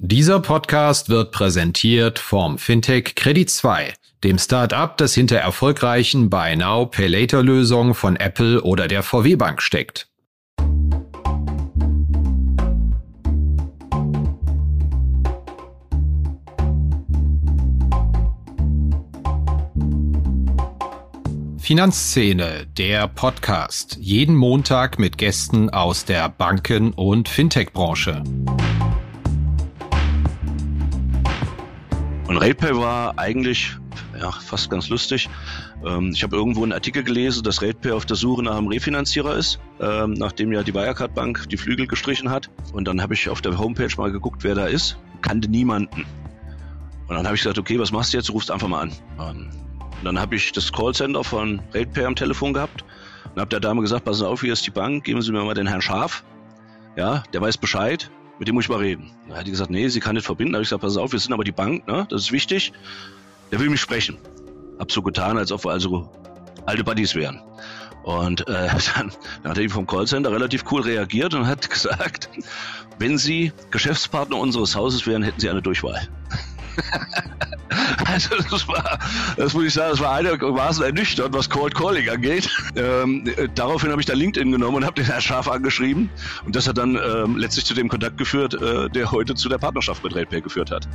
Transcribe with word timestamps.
Dieser 0.00 0.38
Podcast 0.38 1.08
wird 1.08 1.32
präsentiert 1.32 2.20
vom 2.20 2.56
Fintech 2.56 3.16
Credit 3.16 3.50
2, 3.50 3.94
dem 4.22 4.38
Start-up, 4.38 4.96
das 4.96 5.12
hinter 5.12 5.38
erfolgreichen 5.38 6.30
Buy 6.30 6.54
Now 6.54 6.86
Pay 6.86 7.08
Later 7.08 7.42
Lösungen 7.42 7.94
von 7.94 8.14
Apple 8.14 8.62
oder 8.62 8.86
der 8.86 9.02
VW 9.02 9.34
Bank 9.34 9.60
steckt. 9.60 10.08
Finanzszene, 21.58 22.68
der 22.78 23.08
Podcast. 23.08 23.98
Jeden 24.00 24.36
Montag 24.36 25.00
mit 25.00 25.18
Gästen 25.18 25.70
aus 25.70 26.04
der 26.04 26.28
Banken- 26.28 26.92
und 26.92 27.28
Fintech-Branche. 27.28 28.22
Und 32.28 32.36
RatePay 32.36 32.76
war 32.76 33.18
eigentlich 33.18 33.74
ja, 34.20 34.30
fast 34.30 34.68
ganz 34.68 34.90
lustig. 34.90 35.30
Ähm, 35.82 36.12
ich 36.14 36.22
habe 36.22 36.36
irgendwo 36.36 36.62
einen 36.62 36.74
Artikel 36.74 37.02
gelesen, 37.02 37.42
dass 37.42 37.62
RatePay 37.62 37.92
auf 37.92 38.04
der 38.04 38.16
Suche 38.16 38.42
nach 38.42 38.58
einem 38.58 38.68
Refinanzierer 38.68 39.34
ist, 39.34 39.58
ähm, 39.80 40.12
nachdem 40.12 40.52
ja 40.52 40.62
die 40.62 40.74
Wirecard 40.74 41.14
Bank 41.14 41.48
die 41.48 41.56
Flügel 41.56 41.86
gestrichen 41.86 42.30
hat. 42.30 42.50
Und 42.74 42.86
dann 42.86 43.00
habe 43.00 43.14
ich 43.14 43.30
auf 43.30 43.40
der 43.40 43.58
Homepage 43.58 43.94
mal 43.96 44.12
geguckt, 44.12 44.44
wer 44.44 44.54
da 44.54 44.66
ist. 44.66 44.98
Kannte 45.22 45.50
niemanden. 45.50 46.04
Und 47.08 47.16
dann 47.16 47.24
habe 47.24 47.34
ich 47.34 47.42
gesagt, 47.42 47.58
okay, 47.58 47.78
was 47.78 47.92
machst 47.92 48.12
du 48.12 48.18
jetzt? 48.18 48.28
Du 48.28 48.34
rufst 48.34 48.50
einfach 48.50 48.68
mal 48.68 48.82
an. 48.82 48.92
Ähm, 49.18 49.48
und 49.80 50.04
dann 50.04 50.20
habe 50.20 50.36
ich 50.36 50.52
das 50.52 50.70
Callcenter 50.70 51.24
von 51.24 51.62
RatePay 51.72 52.04
am 52.04 52.14
Telefon 52.14 52.52
gehabt 52.52 52.84
und 53.34 53.40
habe 53.40 53.48
der 53.48 53.60
Dame 53.60 53.80
gesagt, 53.80 54.06
Sie 54.14 54.28
auf, 54.28 54.42
hier 54.42 54.52
ist 54.52 54.66
die 54.66 54.70
Bank, 54.70 55.04
geben 55.04 55.22
Sie 55.22 55.32
mir 55.32 55.42
mal 55.42 55.54
den 55.54 55.66
Herrn 55.66 55.80
Schaf. 55.80 56.24
Ja, 56.94 57.22
der 57.32 57.40
weiß 57.40 57.56
Bescheid 57.56 58.10
mit 58.38 58.48
dem 58.48 58.54
muss 58.54 58.64
ich 58.64 58.70
mal 58.70 58.78
reden. 58.78 59.10
Da 59.28 59.36
hat 59.36 59.46
die 59.46 59.50
gesagt, 59.50 59.70
nee, 59.70 59.88
sie 59.88 60.00
kann 60.00 60.14
nicht 60.14 60.24
verbinden. 60.24 60.52
Da 60.52 60.56
habe 60.58 60.62
ich 60.62 60.68
gesagt, 60.68 60.82
pass 60.82 60.96
auf, 60.96 61.12
wir 61.12 61.18
sind 61.18 61.32
aber 61.32 61.44
die 61.44 61.52
Bank, 61.52 61.86
ne? 61.86 62.06
Das 62.10 62.22
ist 62.22 62.32
wichtig. 62.32 62.72
Der 63.50 63.60
will 63.60 63.70
mich 63.70 63.80
sprechen. 63.80 64.18
Hab 64.78 64.92
so 64.92 65.02
getan, 65.02 65.38
als 65.38 65.50
ob 65.50 65.64
wir 65.64 65.70
also 65.70 66.10
alte 66.66 66.84
Buddies 66.84 67.14
wären. 67.14 67.40
Und 68.04 68.46
äh, 68.48 68.68
dann, 68.94 69.12
dann 69.42 69.50
hat 69.50 69.58
er 69.58 69.68
vom 69.70 69.86
Callcenter 69.86 70.32
relativ 70.32 70.64
cool 70.70 70.82
reagiert 70.82 71.34
und 71.34 71.46
hat 71.46 71.68
gesagt, 71.70 72.28
wenn 72.98 73.18
Sie 73.18 73.52
Geschäftspartner 73.70 74.36
unseres 74.36 74.74
Hauses 74.74 75.06
wären, 75.06 75.22
hätten 75.22 75.40
Sie 75.40 75.50
eine 75.50 75.62
Durchwahl. 75.62 76.08
also 78.06 78.36
das 78.50 78.66
war, 78.68 78.98
das 79.36 79.54
muss 79.54 79.64
ich 79.64 79.74
sagen, 79.74 79.90
das 79.90 80.00
war 80.00 80.14
einigermaßen 80.14 80.84
ernüchternd, 80.84 81.34
was 81.34 81.48
Cold 81.50 81.74
Calling 81.74 82.08
angeht. 82.08 82.48
Ähm, 82.76 83.24
daraufhin 83.54 83.90
habe 83.90 84.00
ich 84.00 84.06
dann 84.06 84.18
LinkedIn 84.18 84.52
genommen 84.52 84.76
und 84.76 84.84
habe 84.84 84.94
den 84.94 85.04
Herr 85.04 85.20
Schaf 85.20 85.48
angeschrieben 85.48 86.10
und 86.44 86.56
das 86.56 86.66
hat 86.66 86.78
dann 86.78 86.96
ähm, 86.96 87.36
letztlich 87.36 87.64
zu 87.64 87.74
dem 87.74 87.88
Kontakt 87.88 88.18
geführt, 88.18 88.54
äh, 88.54 88.88
der 88.88 89.10
heute 89.12 89.34
zu 89.34 89.48
der 89.48 89.58
Partnerschaft 89.58 90.02
mit 90.02 90.14
RatePay 90.14 90.40
geführt 90.40 90.70
hat. 90.70 90.88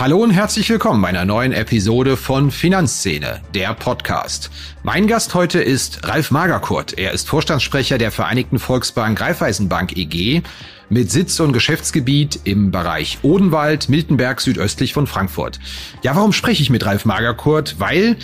Hallo 0.00 0.16
und 0.16 0.30
herzlich 0.30 0.70
willkommen 0.70 1.02
bei 1.02 1.08
einer 1.08 1.26
neuen 1.26 1.52
Episode 1.52 2.16
von 2.16 2.50
Finanzszene, 2.50 3.42
der 3.54 3.74
Podcast. 3.74 4.50
Mein 4.82 5.06
Gast 5.06 5.34
heute 5.34 5.60
ist 5.60 6.08
Ralf 6.08 6.30
Magerkurt. 6.30 6.96
Er 6.96 7.12
ist 7.12 7.28
Vorstandssprecher 7.28 7.98
der 7.98 8.10
Vereinigten 8.10 8.58
Volksbank 8.58 9.20
Raiffeisenbank 9.20 9.94
EG 9.98 10.40
mit 10.90 11.10
Sitz 11.10 11.40
und 11.40 11.52
Geschäftsgebiet 11.52 12.40
im 12.44 12.70
Bereich 12.70 13.18
Odenwald, 13.22 13.88
Miltenberg 13.88 14.40
südöstlich 14.40 14.92
von 14.92 15.06
Frankfurt. 15.06 15.58
Ja, 16.02 16.16
warum 16.16 16.32
spreche 16.32 16.62
ich 16.62 16.68
mit 16.68 16.84
Ralf 16.84 17.04
Magerkurt? 17.04 17.76
Weil 17.78 18.16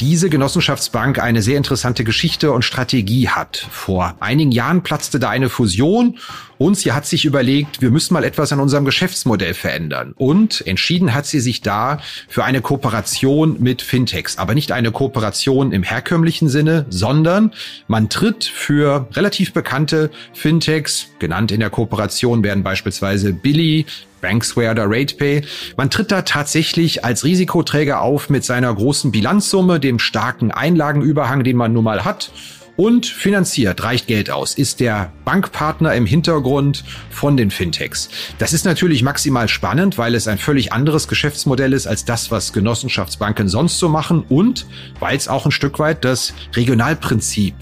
diese 0.00 0.30
Genossenschaftsbank 0.30 1.18
eine 1.18 1.42
sehr 1.42 1.56
interessante 1.56 2.04
Geschichte 2.04 2.52
und 2.52 2.62
Strategie 2.64 3.28
hat. 3.28 3.66
Vor 3.70 4.14
einigen 4.20 4.52
Jahren 4.52 4.82
platzte 4.82 5.18
da 5.18 5.28
eine 5.30 5.48
Fusion 5.48 6.18
und 6.58 6.76
sie 6.76 6.92
hat 6.92 7.06
sich 7.06 7.24
überlegt, 7.24 7.80
wir 7.80 7.90
müssen 7.90 8.14
mal 8.14 8.24
etwas 8.24 8.52
an 8.52 8.60
unserem 8.60 8.84
Geschäftsmodell 8.84 9.54
verändern. 9.54 10.12
Und 10.16 10.66
entschieden 10.66 11.14
hat 11.14 11.26
sie 11.26 11.40
sich 11.40 11.62
da 11.62 12.00
für 12.28 12.44
eine 12.44 12.60
Kooperation 12.60 13.56
mit 13.60 13.80
Fintechs. 13.80 14.38
Aber 14.38 14.54
nicht 14.54 14.72
eine 14.72 14.90
Kooperation 14.90 15.72
im 15.72 15.84
herkömmlichen 15.84 16.48
Sinne, 16.48 16.86
sondern 16.90 17.52
man 17.86 18.08
tritt 18.08 18.44
für 18.44 19.08
relativ 19.12 19.52
bekannte 19.52 20.10
Fintechs, 20.32 21.08
genannt 21.18 21.52
in 21.52 21.60
der 21.60 21.70
Kooperation 21.70 22.42
werden 22.42 22.64
beispielsweise 22.64 23.32
Billy, 23.32 23.86
Banksware 24.20 24.72
oder 24.72 24.86
RatePay. 24.86 25.42
Man 25.76 25.90
tritt 25.90 26.10
da 26.10 26.22
tatsächlich 26.22 27.04
als 27.04 27.24
Risikoträger 27.24 28.00
auf 28.00 28.30
mit 28.30 28.44
seiner 28.44 28.74
großen 28.74 29.12
Bilanzsumme, 29.12 29.80
dem 29.80 29.98
starken 29.98 30.50
Einlagenüberhang, 30.50 31.44
den 31.44 31.56
man 31.56 31.72
nun 31.72 31.84
mal 31.84 32.04
hat 32.04 32.30
und 32.78 33.06
finanziert, 33.06 33.82
reicht 33.82 34.06
Geld 34.06 34.30
aus, 34.30 34.54
ist 34.54 34.78
der 34.78 35.12
Bankpartner 35.24 35.94
im 35.94 36.06
Hintergrund 36.06 36.84
von 37.10 37.36
den 37.36 37.50
Fintechs. 37.50 38.08
Das 38.38 38.52
ist 38.52 38.64
natürlich 38.64 39.02
maximal 39.02 39.48
spannend, 39.48 39.98
weil 39.98 40.14
es 40.14 40.28
ein 40.28 40.38
völlig 40.38 40.72
anderes 40.72 41.08
Geschäftsmodell 41.08 41.72
ist 41.72 41.88
als 41.88 42.04
das, 42.04 42.30
was 42.30 42.52
Genossenschaftsbanken 42.52 43.48
sonst 43.48 43.80
so 43.80 43.88
machen 43.88 44.24
und 44.28 44.66
weil 45.00 45.16
es 45.16 45.26
auch 45.26 45.44
ein 45.44 45.50
Stück 45.50 45.80
weit 45.80 46.04
das 46.04 46.32
Regionalprinzip 46.54 47.54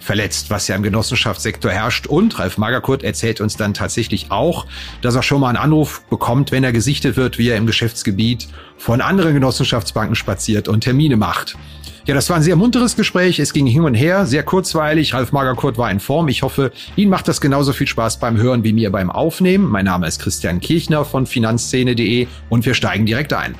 verletzt, 0.00 0.50
was 0.50 0.66
ja 0.66 0.74
im 0.74 0.82
Genossenschaftssektor 0.82 1.70
herrscht. 1.70 2.06
Und 2.06 2.38
Ralf 2.38 2.58
Magerkurt 2.58 3.04
erzählt 3.04 3.40
uns 3.40 3.56
dann 3.56 3.74
tatsächlich 3.74 4.30
auch, 4.30 4.66
dass 5.02 5.14
er 5.14 5.22
schon 5.22 5.40
mal 5.40 5.48
einen 5.48 5.58
Anruf 5.58 6.02
bekommt, 6.10 6.50
wenn 6.50 6.64
er 6.64 6.72
gesichtet 6.72 7.16
wird, 7.16 7.38
wie 7.38 7.48
er 7.48 7.56
im 7.56 7.66
Geschäftsgebiet 7.66 8.48
von 8.76 9.00
anderen 9.00 9.34
Genossenschaftsbanken 9.34 10.16
spaziert 10.16 10.66
und 10.66 10.80
Termine 10.80 11.16
macht. 11.16 11.56
Ja, 12.06 12.14
das 12.14 12.30
war 12.30 12.36
ein 12.36 12.42
sehr 12.42 12.56
munteres 12.56 12.96
Gespräch. 12.96 13.38
Es 13.38 13.52
ging 13.52 13.66
hin 13.66 13.82
und 13.82 13.94
her, 13.94 14.26
sehr 14.26 14.42
kurzweilig. 14.42 15.14
Ralf 15.14 15.32
Magerkurt 15.32 15.78
war 15.78 15.90
in 15.90 16.00
Form. 16.00 16.28
Ich 16.28 16.42
hoffe, 16.42 16.72
Ihnen 16.96 17.10
macht 17.10 17.28
das 17.28 17.40
genauso 17.40 17.72
viel 17.72 17.86
Spaß 17.86 18.18
beim 18.18 18.36
Hören 18.36 18.64
wie 18.64 18.72
mir 18.72 18.90
beim 18.90 19.10
Aufnehmen. 19.10 19.70
Mein 19.70 19.84
Name 19.84 20.06
ist 20.08 20.20
Christian 20.20 20.60
Kirchner 20.60 21.04
von 21.04 21.26
finanzszene.de 21.26 22.26
und 22.48 22.66
wir 22.66 22.74
steigen 22.74 23.06
direkt 23.06 23.32
ein. 23.32 23.54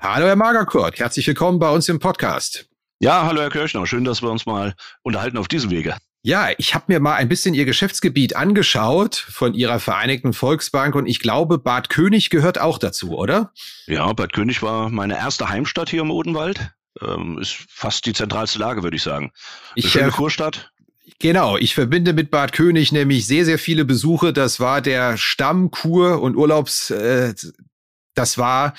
Hallo, 0.00 0.26
Herr 0.26 0.36
Magerkurt. 0.36 0.98
Herzlich 0.98 1.26
willkommen 1.26 1.58
bei 1.58 1.70
uns 1.70 1.88
im 1.88 1.98
Podcast. 1.98 2.71
Ja, 3.02 3.26
hallo 3.26 3.40
Herr 3.40 3.50
Kirchner, 3.50 3.84
schön, 3.84 4.04
dass 4.04 4.22
wir 4.22 4.30
uns 4.30 4.46
mal 4.46 4.74
unterhalten 5.02 5.36
auf 5.36 5.48
diesem 5.48 5.72
Wege. 5.72 5.96
Ja, 6.22 6.50
ich 6.56 6.72
habe 6.72 6.84
mir 6.86 7.00
mal 7.00 7.16
ein 7.16 7.28
bisschen 7.28 7.52
Ihr 7.52 7.64
Geschäftsgebiet 7.64 8.36
angeschaut 8.36 9.16
von 9.16 9.54
Ihrer 9.54 9.80
Vereinigten 9.80 10.32
Volksbank 10.32 10.94
und 10.94 11.06
ich 11.06 11.18
glaube, 11.18 11.58
Bad 11.58 11.88
König 11.88 12.30
gehört 12.30 12.60
auch 12.60 12.78
dazu, 12.78 13.18
oder? 13.18 13.52
Ja, 13.88 14.12
Bad 14.12 14.32
König 14.32 14.62
war 14.62 14.88
meine 14.88 15.16
erste 15.16 15.48
Heimstadt 15.48 15.90
hier 15.90 16.02
im 16.02 16.12
Odenwald. 16.12 16.70
Ähm, 17.00 17.38
ist 17.40 17.56
fast 17.68 18.06
die 18.06 18.12
zentralste 18.12 18.60
Lage, 18.60 18.84
würde 18.84 18.96
ich 18.96 19.02
sagen. 19.02 19.32
Eine 19.74 19.84
ich, 19.84 19.90
schöne 19.90 20.06
äh, 20.06 20.12
Kurstadt. 20.12 20.70
Genau, 21.18 21.56
ich 21.56 21.74
verbinde 21.74 22.12
mit 22.12 22.30
Bad 22.30 22.52
König 22.52 22.92
nämlich 22.92 23.26
sehr, 23.26 23.44
sehr 23.44 23.58
viele 23.58 23.84
Besuche. 23.84 24.32
Das 24.32 24.60
war 24.60 24.80
der 24.80 25.16
Stammkur- 25.16 26.20
und 26.20 26.36
Urlaubs, 26.36 26.90
äh, 26.90 27.34
das 28.14 28.38
war 28.38 28.74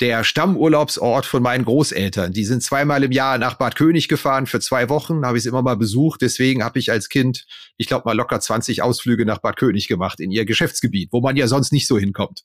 der 0.00 0.24
Stammurlaubsort 0.24 1.26
von 1.26 1.42
meinen 1.42 1.64
Großeltern. 1.64 2.32
Die 2.32 2.44
sind 2.44 2.62
zweimal 2.62 3.04
im 3.04 3.12
Jahr 3.12 3.38
nach 3.38 3.54
Bad 3.54 3.76
König 3.76 4.08
gefahren 4.08 4.46
für 4.46 4.60
zwei 4.60 4.88
Wochen, 4.88 5.26
habe 5.26 5.36
ich 5.36 5.42
es 5.42 5.46
immer 5.46 5.62
mal 5.62 5.76
besucht. 5.76 6.22
Deswegen 6.22 6.64
habe 6.64 6.78
ich 6.78 6.90
als 6.90 7.08
Kind, 7.08 7.46
ich 7.76 7.86
glaube 7.86 8.04
mal 8.06 8.16
locker 8.16 8.40
20 8.40 8.82
Ausflüge 8.82 9.26
nach 9.26 9.38
Bad 9.38 9.56
König 9.56 9.88
gemacht 9.88 10.20
in 10.20 10.30
ihr 10.30 10.44
Geschäftsgebiet, 10.44 11.10
wo 11.12 11.20
man 11.20 11.36
ja 11.36 11.48
sonst 11.48 11.72
nicht 11.72 11.86
so 11.86 11.98
hinkommt. 11.98 12.44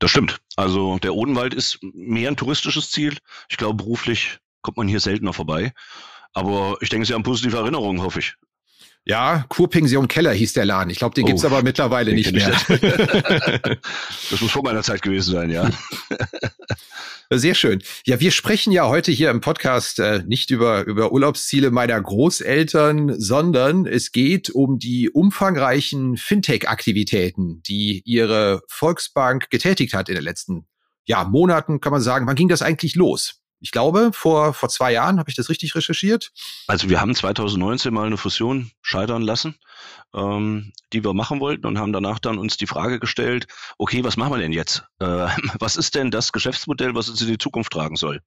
Das 0.00 0.10
stimmt. 0.10 0.40
Also 0.56 0.98
der 0.98 1.14
Odenwald 1.14 1.54
ist 1.54 1.78
mehr 1.82 2.30
ein 2.30 2.36
touristisches 2.36 2.90
Ziel. 2.90 3.18
Ich 3.48 3.58
glaube, 3.58 3.76
beruflich 3.76 4.38
kommt 4.62 4.78
man 4.78 4.88
hier 4.88 5.00
seltener 5.00 5.32
vorbei. 5.32 5.72
Aber 6.32 6.78
ich 6.80 6.88
denke, 6.88 7.06
Sie 7.06 7.14
haben 7.14 7.22
positive 7.22 7.56
Erinnerungen, 7.56 8.02
hoffe 8.02 8.20
ich. 8.20 8.34
Ja, 9.10 9.44
Kurpension 9.48 10.06
Keller 10.06 10.30
hieß 10.30 10.52
der 10.52 10.64
Laden. 10.64 10.88
Ich 10.88 10.98
glaube, 10.98 11.16
den 11.16 11.24
oh, 11.24 11.26
gibt's 11.26 11.44
aber 11.44 11.64
mittlerweile 11.64 12.12
nicht 12.12 12.30
mehr. 12.30 12.50
das 14.30 14.40
muss 14.40 14.52
vor 14.52 14.62
meiner 14.62 14.84
Zeit 14.84 15.02
gewesen 15.02 15.32
sein, 15.32 15.50
ja. 15.50 15.68
Sehr 17.30 17.56
schön. 17.56 17.82
Ja, 18.06 18.20
wir 18.20 18.30
sprechen 18.30 18.72
ja 18.72 18.86
heute 18.86 19.10
hier 19.10 19.30
im 19.30 19.40
Podcast 19.40 19.98
äh, 19.98 20.22
nicht 20.28 20.52
über, 20.52 20.86
über 20.86 21.10
Urlaubsziele 21.10 21.72
meiner 21.72 22.00
Großeltern, 22.00 23.18
sondern 23.18 23.84
es 23.84 24.12
geht 24.12 24.48
um 24.48 24.78
die 24.78 25.10
umfangreichen 25.10 26.16
Fintech-Aktivitäten, 26.16 27.62
die 27.64 28.02
ihre 28.04 28.62
Volksbank 28.68 29.50
getätigt 29.50 29.92
hat 29.92 30.08
in 30.08 30.14
den 30.14 30.22
letzten 30.22 30.68
ja, 31.04 31.24
Monaten, 31.24 31.80
kann 31.80 31.90
man 31.90 32.00
sagen. 32.00 32.28
Wann 32.28 32.36
ging 32.36 32.46
das 32.48 32.62
eigentlich 32.62 32.94
los? 32.94 33.40
Ich 33.60 33.70
glaube, 33.70 34.10
vor, 34.12 34.54
vor 34.54 34.68
zwei 34.68 34.92
Jahren, 34.92 35.18
habe 35.18 35.28
ich 35.28 35.36
das 35.36 35.48
richtig 35.48 35.74
recherchiert? 35.74 36.32
Also 36.66 36.88
wir 36.88 37.00
haben 37.00 37.14
2019 37.14 37.92
mal 37.92 38.06
eine 38.06 38.16
Fusion 38.16 38.70
scheitern 38.80 39.22
lassen, 39.22 39.56
ähm, 40.14 40.72
die 40.92 41.04
wir 41.04 41.12
machen 41.12 41.40
wollten 41.40 41.66
und 41.66 41.78
haben 41.78 41.92
danach 41.92 42.18
dann 42.18 42.38
uns 42.38 42.56
die 42.56 42.66
Frage 42.66 42.98
gestellt, 42.98 43.46
okay, 43.78 44.02
was 44.02 44.16
machen 44.16 44.32
wir 44.32 44.38
denn 44.38 44.52
jetzt? 44.52 44.84
Äh, 44.98 45.04
was 45.60 45.76
ist 45.76 45.94
denn 45.94 46.10
das 46.10 46.32
Geschäftsmodell, 46.32 46.94
was 46.94 47.08
uns 47.08 47.20
in 47.20 47.28
die 47.28 47.38
Zukunft 47.38 47.72
tragen 47.72 47.96
soll? 47.96 48.20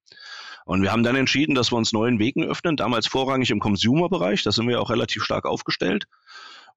Und 0.66 0.82
wir 0.82 0.92
haben 0.92 1.04
dann 1.04 1.16
entschieden, 1.16 1.56
dass 1.56 1.72
wir 1.72 1.78
uns 1.78 1.92
neuen 1.92 2.20
Wegen 2.20 2.46
öffnen, 2.46 2.78
damals 2.78 3.08
vorrangig 3.08 3.52
im 3.52 3.60
Consumer-Bereich, 3.60 4.44
da 4.44 4.52
sind 4.52 4.68
wir 4.68 4.82
auch 4.82 4.90
relativ 4.90 5.24
stark 5.24 5.46
aufgestellt 5.46 6.06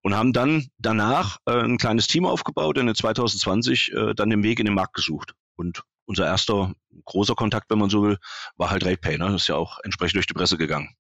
und 0.03 0.15
haben 0.17 0.33
dann 0.33 0.67
danach 0.79 1.39
äh, 1.47 1.53
ein 1.53 1.79
kleines 1.79 2.07
Team 2.07 2.27
aufgebaut 2.27 2.79
und 2.79 2.89
in 2.89 2.95
2020 2.95 3.93
äh, 3.93 4.15
dann 4.15 4.31
den 4.31 4.43
Weg 4.43 4.59
in 4.59 4.67
den 4.67 4.75
Markt 4.75 4.95
gesucht. 4.95 5.35
Und 5.57 5.83
unser 6.07 6.25
erster 6.25 6.73
großer 7.05 7.35
Kontakt, 7.35 7.71
wenn 7.71 7.79
man 7.79 7.91
so 7.91 8.03
will, 8.03 8.19
war 8.57 8.71
halt 8.71 8.85
RatePay. 8.85 9.19
Ne? 9.19 9.27
Das 9.31 9.43
ist 9.43 9.49
ja 9.49 9.57
auch 9.57 9.79
entsprechend 9.85 10.17
durch 10.17 10.27
die 10.27 10.35
Presse 10.35 10.57
gegangen. 10.57 10.95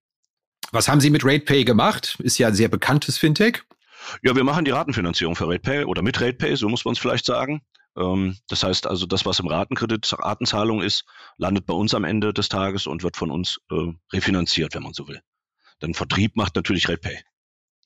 Was 0.72 0.88
haben 0.88 1.00
Sie 1.00 1.10
mit 1.10 1.24
RatePay 1.24 1.64
gemacht? 1.64 2.16
Ist 2.20 2.38
ja 2.38 2.48
ein 2.48 2.54
sehr 2.54 2.68
bekanntes 2.68 3.18
Fintech. 3.18 3.62
Ja, 4.22 4.36
wir 4.36 4.44
machen 4.44 4.64
die 4.64 4.70
Ratenfinanzierung 4.70 5.36
für 5.36 5.48
RatePay 5.48 5.84
oder 5.84 6.02
mit 6.02 6.20
RatePay, 6.20 6.56
so 6.56 6.68
muss 6.68 6.84
man 6.84 6.92
es 6.92 6.98
vielleicht 6.98 7.24
sagen. 7.24 7.62
Ähm, 7.96 8.36
das 8.48 8.62
heißt 8.62 8.86
also, 8.86 9.06
das, 9.06 9.24
was 9.24 9.40
im 9.40 9.48
Ratenkredit, 9.48 10.12
Ratenzahlung 10.18 10.82
ist, 10.82 11.04
landet 11.38 11.66
bei 11.66 11.74
uns 11.74 11.94
am 11.94 12.04
Ende 12.04 12.32
des 12.32 12.48
Tages 12.48 12.86
und 12.86 13.02
wird 13.02 13.16
von 13.16 13.30
uns 13.30 13.58
äh, 13.70 13.92
refinanziert, 14.12 14.74
wenn 14.74 14.82
man 14.82 14.92
so 14.92 15.08
will. 15.08 15.20
Dann 15.80 15.94
Vertrieb 15.94 16.36
macht 16.36 16.56
natürlich 16.56 16.88
RatePay. 16.88 17.20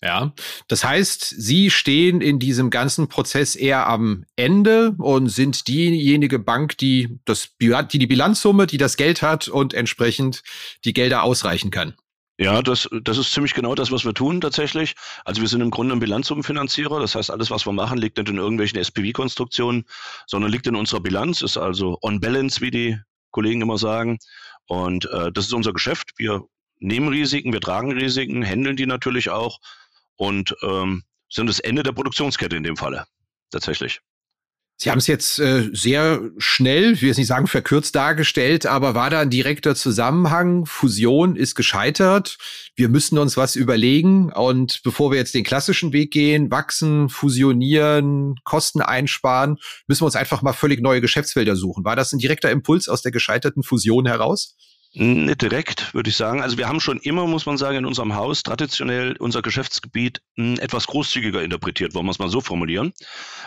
Ja, 0.03 0.33
das 0.67 0.83
heißt, 0.83 1.35
Sie 1.37 1.71
stehen 1.71 2.23
in 2.23 2.39
diesem 2.39 2.71
ganzen 2.71 3.09
Prozess 3.09 3.55
eher 3.55 3.87
am 3.87 4.25
Ende 4.35 4.95
und 4.97 5.29
sind 5.29 5.69
diejenige 5.69 6.39
Bank, 6.39 6.79
die 6.79 7.19
das, 7.27 7.51
die 7.61 7.99
die 7.99 8.07
Bilanzsumme, 8.07 8.67
die 8.67 8.79
das 8.79 8.97
Geld 8.97 9.21
hat 9.21 9.49
und 9.49 9.75
entsprechend 9.75 10.43
die 10.87 10.95
Gelder 10.95 11.23
ausreichen 11.23 11.71
kann. 11.71 11.95
Ja, 12.39 12.63
das, 12.63 12.89
das 13.03 13.19
ist 13.19 13.33
ziemlich 13.35 13.53
genau 13.53 13.75
das, 13.75 13.93
was 13.93 14.07
wir 14.07 14.15
tun 14.15 14.41
tatsächlich. 14.41 14.95
Also 15.27 15.43
wir 15.43 15.49
sind 15.49 15.61
im 15.61 15.71
Grunde 15.71 15.95
ein 15.95 16.01
Bilanzsummenfinanzierer. 16.01 16.99
Das 16.99 17.15
heißt, 17.15 17.31
alles, 17.31 17.51
was 17.51 17.67
wir 17.67 17.73
machen, 17.73 17.99
liegt 17.99 18.17
nicht 18.17 18.31
in 18.31 18.39
irgendwelchen 18.39 18.79
SPV-Konstruktionen, 18.79 19.85
sondern 20.27 20.51
liegt 20.51 20.67
in 20.67 20.75
unserer 20.75 21.01
Bilanz, 21.01 21.43
ist 21.43 21.59
also 21.59 21.99
on 22.01 22.19
balance, 22.21 22.63
wie 22.63 22.71
die 22.71 22.99
Kollegen 23.31 23.61
immer 23.61 23.77
sagen. 23.77 24.19
Und 24.67 25.05
äh, 25.11 25.31
das 25.31 25.45
ist 25.45 25.53
unser 25.53 25.75
Geschäft. 25.75 26.13
Wir 26.17 26.43
nehmen 26.79 27.09
Risiken, 27.09 27.53
wir 27.53 27.61
tragen 27.61 27.93
Risiken, 27.93 28.43
handeln 28.43 28.77
die 28.77 28.87
natürlich 28.87 29.29
auch 29.29 29.59
und 30.21 30.55
ähm, 30.63 31.03
sind 31.31 31.47
das 31.47 31.61
Ende 31.61 31.83
der 31.83 31.93
Produktionskette 31.93 32.55
in 32.55 32.63
dem 32.63 32.77
Falle 32.77 33.07
tatsächlich. 33.51 34.01
Sie 34.77 34.91
haben 34.91 34.99
es 34.99 35.07
jetzt 35.07 35.39
äh, 35.39 35.69
sehr 35.73 36.21
schnell, 36.39 36.93
ich 36.93 37.03
will 37.03 37.09
jetzt 37.09 37.19
nicht 37.19 37.27
sagen 37.27 37.47
verkürzt 37.47 37.95
dargestellt, 37.95 38.65
aber 38.65 38.95
war 38.95 39.11
da 39.11 39.21
ein 39.21 39.31
direkter 39.31 39.75
Zusammenhang? 39.75 40.65
Fusion 40.65 41.37
ist 41.37 41.55
gescheitert. 41.55 42.39
Wir 42.77 42.89
müssen 42.89 43.19
uns 43.19 43.37
was 43.37 43.57
überlegen. 43.57 44.33
Und 44.33 44.81
bevor 44.83 45.11
wir 45.11 45.19
jetzt 45.19 45.35
den 45.35 45.45
klassischen 45.45 45.93
Weg 45.93 46.13
gehen, 46.13 46.51
wachsen, 46.51 47.11
fusionieren, 47.11 48.37
Kosten 48.45 48.81
einsparen, 48.81 49.57
müssen 49.87 50.03
wir 50.03 50.07
uns 50.07 50.17
einfach 50.17 50.41
mal 50.41 50.55
völlig 50.55 50.81
neue 50.81 51.03
Geschäftsfelder 51.03 51.57
suchen. 51.57 51.85
War 51.85 51.97
das 51.97 52.13
ein 52.13 52.19
direkter 52.19 52.51
Impuls 52.51 52.89
aus 52.89 53.03
der 53.03 53.13
gescheiterten 53.13 53.63
Fusion 53.63 54.07
heraus? 54.07 54.57
Nicht 54.93 55.43
direkt, 55.43 55.95
würde 55.95 56.11
ich 56.11 56.17
sagen. 56.17 56.43
Also 56.43 56.59
wir 56.59 56.67
haben 56.67 56.81
schon 56.81 56.99
immer, 56.99 57.25
muss 57.29 57.47
man 57.47 57.57
sagen, 57.57 57.79
in 57.79 57.87
unserem 57.87 58.17
Haus 58.17 58.43
traditionell 58.43 59.17
unser 59.19 59.41
Geschäftsgebiet 59.41 60.21
hm, 60.35 60.59
etwas 60.59 60.89
großzügiger 60.89 61.43
interpretiert, 61.45 61.95
wollen 61.95 62.07
wir 62.07 62.11
es 62.11 62.19
mal 62.19 62.29
so 62.29 62.41
formulieren. 62.41 62.93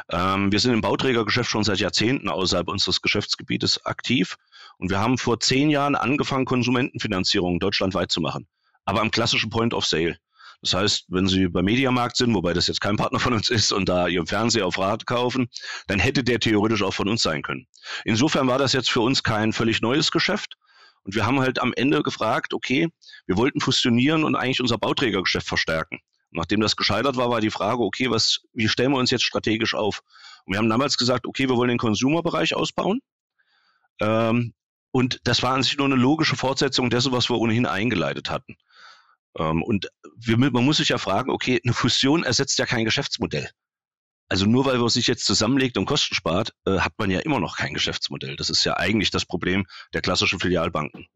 Ähm, 0.09 0.53
wir 0.53 0.59
sind 0.61 0.71
im 0.71 0.79
Bauträgergeschäft 0.79 1.49
schon 1.49 1.65
seit 1.65 1.79
Jahrzehnten 1.79 2.29
außerhalb 2.29 2.69
unseres 2.69 3.01
Geschäftsgebietes 3.01 3.85
aktiv 3.85 4.37
und 4.77 4.89
wir 4.89 4.99
haben 4.99 5.17
vor 5.17 5.41
zehn 5.41 5.69
Jahren 5.69 5.95
angefangen, 5.95 6.45
Konsumentenfinanzierung 6.45 7.59
deutschlandweit 7.59 8.09
zu 8.09 8.21
machen, 8.21 8.47
aber 8.85 9.01
am 9.01 9.11
klassischen 9.11 9.49
Point 9.49 9.73
of 9.73 9.85
Sale. 9.85 10.17
Das 10.61 10.73
heißt, 10.73 11.07
wenn 11.09 11.27
Sie 11.27 11.49
beim 11.49 11.65
Mediamarkt 11.65 12.15
sind, 12.15 12.33
wobei 12.33 12.53
das 12.53 12.67
jetzt 12.67 12.79
kein 12.79 12.95
Partner 12.95 13.19
von 13.19 13.33
uns 13.33 13.49
ist 13.49 13.73
und 13.73 13.89
da 13.89 14.07
Ihren 14.07 14.27
Fernseher 14.27 14.65
auf 14.65 14.79
Rat 14.79 15.05
kaufen, 15.05 15.49
dann 15.87 15.99
hätte 15.99 16.23
der 16.23 16.39
theoretisch 16.39 16.83
auch 16.83 16.93
von 16.93 17.09
uns 17.09 17.21
sein 17.21 17.41
können. 17.41 17.67
Insofern 18.05 18.47
war 18.47 18.59
das 18.59 18.71
jetzt 18.71 18.89
für 18.89 19.01
uns 19.01 19.23
kein 19.23 19.51
völlig 19.51 19.81
neues 19.81 20.09
Geschäft, 20.09 20.55
und 21.03 21.15
wir 21.15 21.25
haben 21.25 21.39
halt 21.39 21.59
am 21.59 21.73
Ende 21.75 22.01
gefragt, 22.01 22.53
okay, 22.53 22.89
wir 23.25 23.37
wollten 23.37 23.59
fusionieren 23.59 24.23
und 24.23 24.35
eigentlich 24.35 24.61
unser 24.61 24.77
Bauträgergeschäft 24.77 25.47
verstärken. 25.47 25.99
Nachdem 26.31 26.61
das 26.61 26.75
gescheitert 26.75 27.15
war, 27.15 27.29
war 27.29 27.41
die 27.41 27.51
Frage, 27.51 27.83
okay, 27.83 28.09
was, 28.09 28.41
wie 28.53 28.67
stellen 28.67 28.91
wir 28.91 28.97
uns 28.97 29.11
jetzt 29.11 29.23
strategisch 29.23 29.75
auf? 29.75 30.01
Und 30.45 30.53
wir 30.53 30.57
haben 30.57 30.69
damals 30.69 30.97
gesagt, 30.97 31.27
okay, 31.27 31.47
wir 31.47 31.55
wollen 31.57 31.69
den 31.69 31.77
Consumer-Bereich 31.77 32.55
ausbauen. 32.55 33.01
Ähm, 34.01 34.53
und 34.91 35.19
das 35.25 35.43
war 35.43 35.53
an 35.53 35.63
sich 35.63 35.77
nur 35.77 35.85
eine 35.85 35.95
logische 35.95 36.35
Fortsetzung 36.35 36.89
dessen, 36.89 37.11
was 37.11 37.29
wir 37.29 37.37
ohnehin 37.37 37.65
eingeleitet 37.65 38.29
hatten. 38.29 38.55
Ähm, 39.37 39.61
und 39.61 39.89
wir, 40.17 40.37
man 40.37 40.65
muss 40.65 40.77
sich 40.77 40.89
ja 40.89 40.97
fragen, 40.97 41.29
okay, 41.29 41.59
eine 41.63 41.73
Fusion 41.73 42.23
ersetzt 42.23 42.57
ja 42.57 42.65
kein 42.65 42.85
Geschäftsmodell. 42.85 43.49
Also 44.29 44.45
nur 44.45 44.65
weil 44.65 44.77
man 44.77 44.89
sich 44.89 45.07
jetzt 45.07 45.25
zusammenlegt 45.25 45.77
und 45.77 45.85
Kosten 45.85 46.15
spart, 46.15 46.53
äh, 46.65 46.79
hat 46.79 46.93
man 46.97 47.11
ja 47.11 47.19
immer 47.19 47.39
noch 47.39 47.57
kein 47.57 47.73
Geschäftsmodell. 47.73 48.35
Das 48.35 48.49
ist 48.49 48.63
ja 48.63 48.77
eigentlich 48.77 49.11
das 49.11 49.25
Problem 49.25 49.65
der 49.93 50.01
klassischen 50.01 50.39
Filialbanken. 50.39 51.07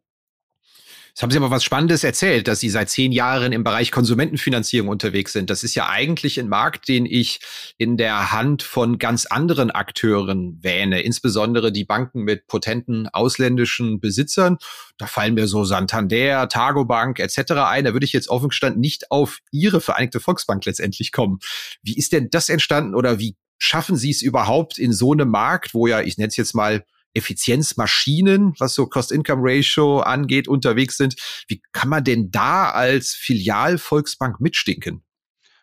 Jetzt 1.17 1.23
haben 1.23 1.31
Sie 1.31 1.37
aber 1.37 1.49
was 1.49 1.63
Spannendes 1.63 2.03
erzählt, 2.03 2.47
dass 2.47 2.59
Sie 2.59 2.69
seit 2.69 2.91
zehn 2.91 3.11
Jahren 3.11 3.51
im 3.51 3.63
Bereich 3.63 3.89
Konsumentenfinanzierung 3.89 4.87
unterwegs 4.87 5.33
sind. 5.33 5.49
Das 5.49 5.63
ist 5.63 5.73
ja 5.73 5.89
eigentlich 5.89 6.39
ein 6.39 6.47
Markt, 6.47 6.87
den 6.87 7.07
ich 7.07 7.39
in 7.79 7.97
der 7.97 8.31
Hand 8.31 8.61
von 8.61 8.99
ganz 8.99 9.25
anderen 9.25 9.71
Akteuren 9.71 10.59
wähne, 10.61 11.01
insbesondere 11.01 11.71
die 11.71 11.85
Banken 11.85 12.21
mit 12.21 12.45
potenten 12.45 13.07
ausländischen 13.07 13.99
Besitzern. 13.99 14.57
Da 14.99 15.07
fallen 15.07 15.33
mir 15.33 15.47
so 15.47 15.63
Santander, 15.63 16.47
Targobank 16.49 17.17
etc. 17.17 17.53
ein. 17.65 17.85
Da 17.85 17.93
würde 17.93 18.05
ich 18.05 18.13
jetzt 18.13 18.29
offen 18.29 18.49
gestanden 18.49 18.79
nicht 18.79 19.09
auf 19.09 19.39
Ihre 19.49 19.81
Vereinigte 19.81 20.19
Volksbank 20.19 20.65
letztendlich 20.65 21.11
kommen. 21.11 21.39
Wie 21.81 21.97
ist 21.97 22.11
denn 22.11 22.29
das 22.29 22.47
entstanden 22.47 22.93
oder 22.93 23.17
wie 23.17 23.35
schaffen 23.57 23.97
Sie 23.97 24.11
es 24.11 24.21
überhaupt 24.21 24.77
in 24.77 24.93
so 24.93 25.13
einem 25.13 25.29
Markt, 25.31 25.73
wo 25.73 25.87
ja, 25.87 25.99
ich 25.99 26.19
nenne 26.19 26.27
es 26.27 26.37
jetzt 26.37 26.53
mal 26.53 26.85
Effizienzmaschinen, 27.17 28.53
was 28.59 28.73
so 28.73 28.87
Cost-Income-Ratio 28.87 29.99
angeht, 29.99 30.47
unterwegs 30.47 30.97
sind. 30.97 31.15
Wie 31.47 31.61
kann 31.73 31.89
man 31.89 32.03
denn 32.03 32.31
da 32.31 32.69
als 32.69 33.11
Filial-Volksbank 33.13 34.39
mitstinken? 34.39 35.03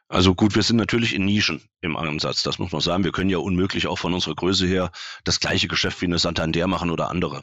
Also 0.08 0.34
gut, 0.34 0.54
wir 0.54 0.62
sind 0.62 0.76
natürlich 0.76 1.14
in 1.14 1.24
Nischen 1.24 1.62
im 1.80 1.96
Ansatz, 1.96 2.42
das 2.42 2.58
muss 2.58 2.72
man 2.72 2.80
sagen. 2.80 3.04
Wir 3.04 3.12
können 3.12 3.30
ja 3.30 3.38
unmöglich 3.38 3.86
auch 3.86 3.98
von 3.98 4.12
unserer 4.12 4.34
Größe 4.34 4.66
her 4.66 4.92
das 5.24 5.40
gleiche 5.40 5.66
Geschäft 5.66 6.02
wie 6.02 6.06
eine 6.06 6.18
Santander 6.18 6.66
machen 6.66 6.90
oder 6.90 7.08
andere. 7.08 7.42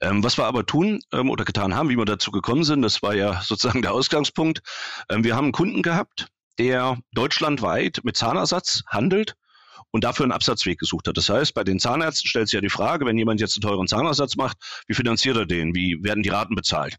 Ähm, 0.00 0.22
was 0.22 0.36
wir 0.38 0.44
aber 0.44 0.66
tun 0.66 1.00
ähm, 1.12 1.30
oder 1.30 1.44
getan 1.44 1.74
haben, 1.74 1.88
wie 1.88 1.96
wir 1.96 2.04
dazu 2.04 2.30
gekommen 2.30 2.64
sind, 2.64 2.82
das 2.82 3.02
war 3.02 3.14
ja 3.14 3.40
sozusagen 3.44 3.82
der 3.82 3.92
Ausgangspunkt. 3.92 4.60
Ähm, 5.08 5.24
wir 5.24 5.34
haben 5.34 5.46
einen 5.46 5.52
Kunden 5.52 5.82
gehabt, 5.82 6.28
der 6.58 6.98
deutschlandweit 7.12 8.00
mit 8.04 8.16
Zahnersatz 8.16 8.82
handelt 8.86 9.34
und 9.92 10.04
dafür 10.04 10.24
einen 10.24 10.32
Absatzweg 10.32 10.78
gesucht 10.78 11.06
hat. 11.06 11.16
Das 11.16 11.28
heißt, 11.28 11.54
bei 11.54 11.62
den 11.62 11.78
Zahnärzten 11.78 12.26
stellt 12.26 12.48
sich 12.48 12.54
ja 12.54 12.60
die 12.60 12.70
Frage, 12.70 13.06
wenn 13.06 13.16
jemand 13.16 13.40
jetzt 13.40 13.56
einen 13.56 13.62
teuren 13.62 13.86
Zahnersatz 13.86 14.36
macht, 14.36 14.56
wie 14.88 14.94
finanziert 14.94 15.36
er 15.36 15.46
den? 15.46 15.74
Wie 15.74 16.02
werden 16.02 16.22
die 16.22 16.30
Raten 16.30 16.54
bezahlt? 16.54 16.96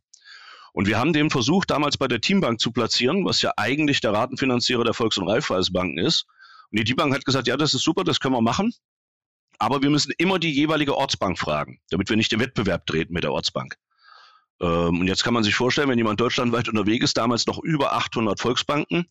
Und 0.73 0.87
wir 0.87 0.97
haben 0.97 1.13
den 1.13 1.29
versucht, 1.29 1.69
damals 1.69 1.97
bei 1.97 2.07
der 2.07 2.21
Teambank 2.21 2.59
zu 2.59 2.71
platzieren, 2.71 3.25
was 3.25 3.41
ja 3.41 3.51
eigentlich 3.57 3.99
der 3.99 4.13
Ratenfinanzierer 4.13 4.83
der 4.83 4.93
Volks- 4.93 5.17
und 5.17 5.27
Raiffeisenbanken 5.27 5.97
ist. 5.97 6.25
Und 6.71 6.79
die 6.79 6.83
Teambank 6.83 7.13
hat 7.13 7.25
gesagt, 7.25 7.47
ja, 7.47 7.57
das 7.57 7.73
ist 7.73 7.83
super, 7.83 8.03
das 8.03 8.19
können 8.19 8.33
wir 8.33 8.41
machen. 8.41 8.73
Aber 9.59 9.81
wir 9.81 9.89
müssen 9.89 10.13
immer 10.17 10.39
die 10.39 10.51
jeweilige 10.51 10.97
Ortsbank 10.97 11.37
fragen, 11.37 11.79
damit 11.89 12.09
wir 12.09 12.17
nicht 12.17 12.31
den 12.31 12.39
Wettbewerb 12.39 12.85
treten 12.87 13.13
mit 13.13 13.23
der 13.23 13.31
Ortsbank. 13.31 13.75
Ähm, 14.61 14.99
und 14.99 15.07
jetzt 15.07 15.23
kann 15.23 15.33
man 15.33 15.43
sich 15.43 15.55
vorstellen, 15.55 15.89
wenn 15.89 15.97
jemand 15.97 16.19
deutschlandweit 16.19 16.69
unterwegs 16.69 17.05
ist, 17.05 17.17
damals 17.17 17.45
noch 17.45 17.59
über 17.59 17.93
800 17.93 18.39
Volksbanken, 18.39 19.07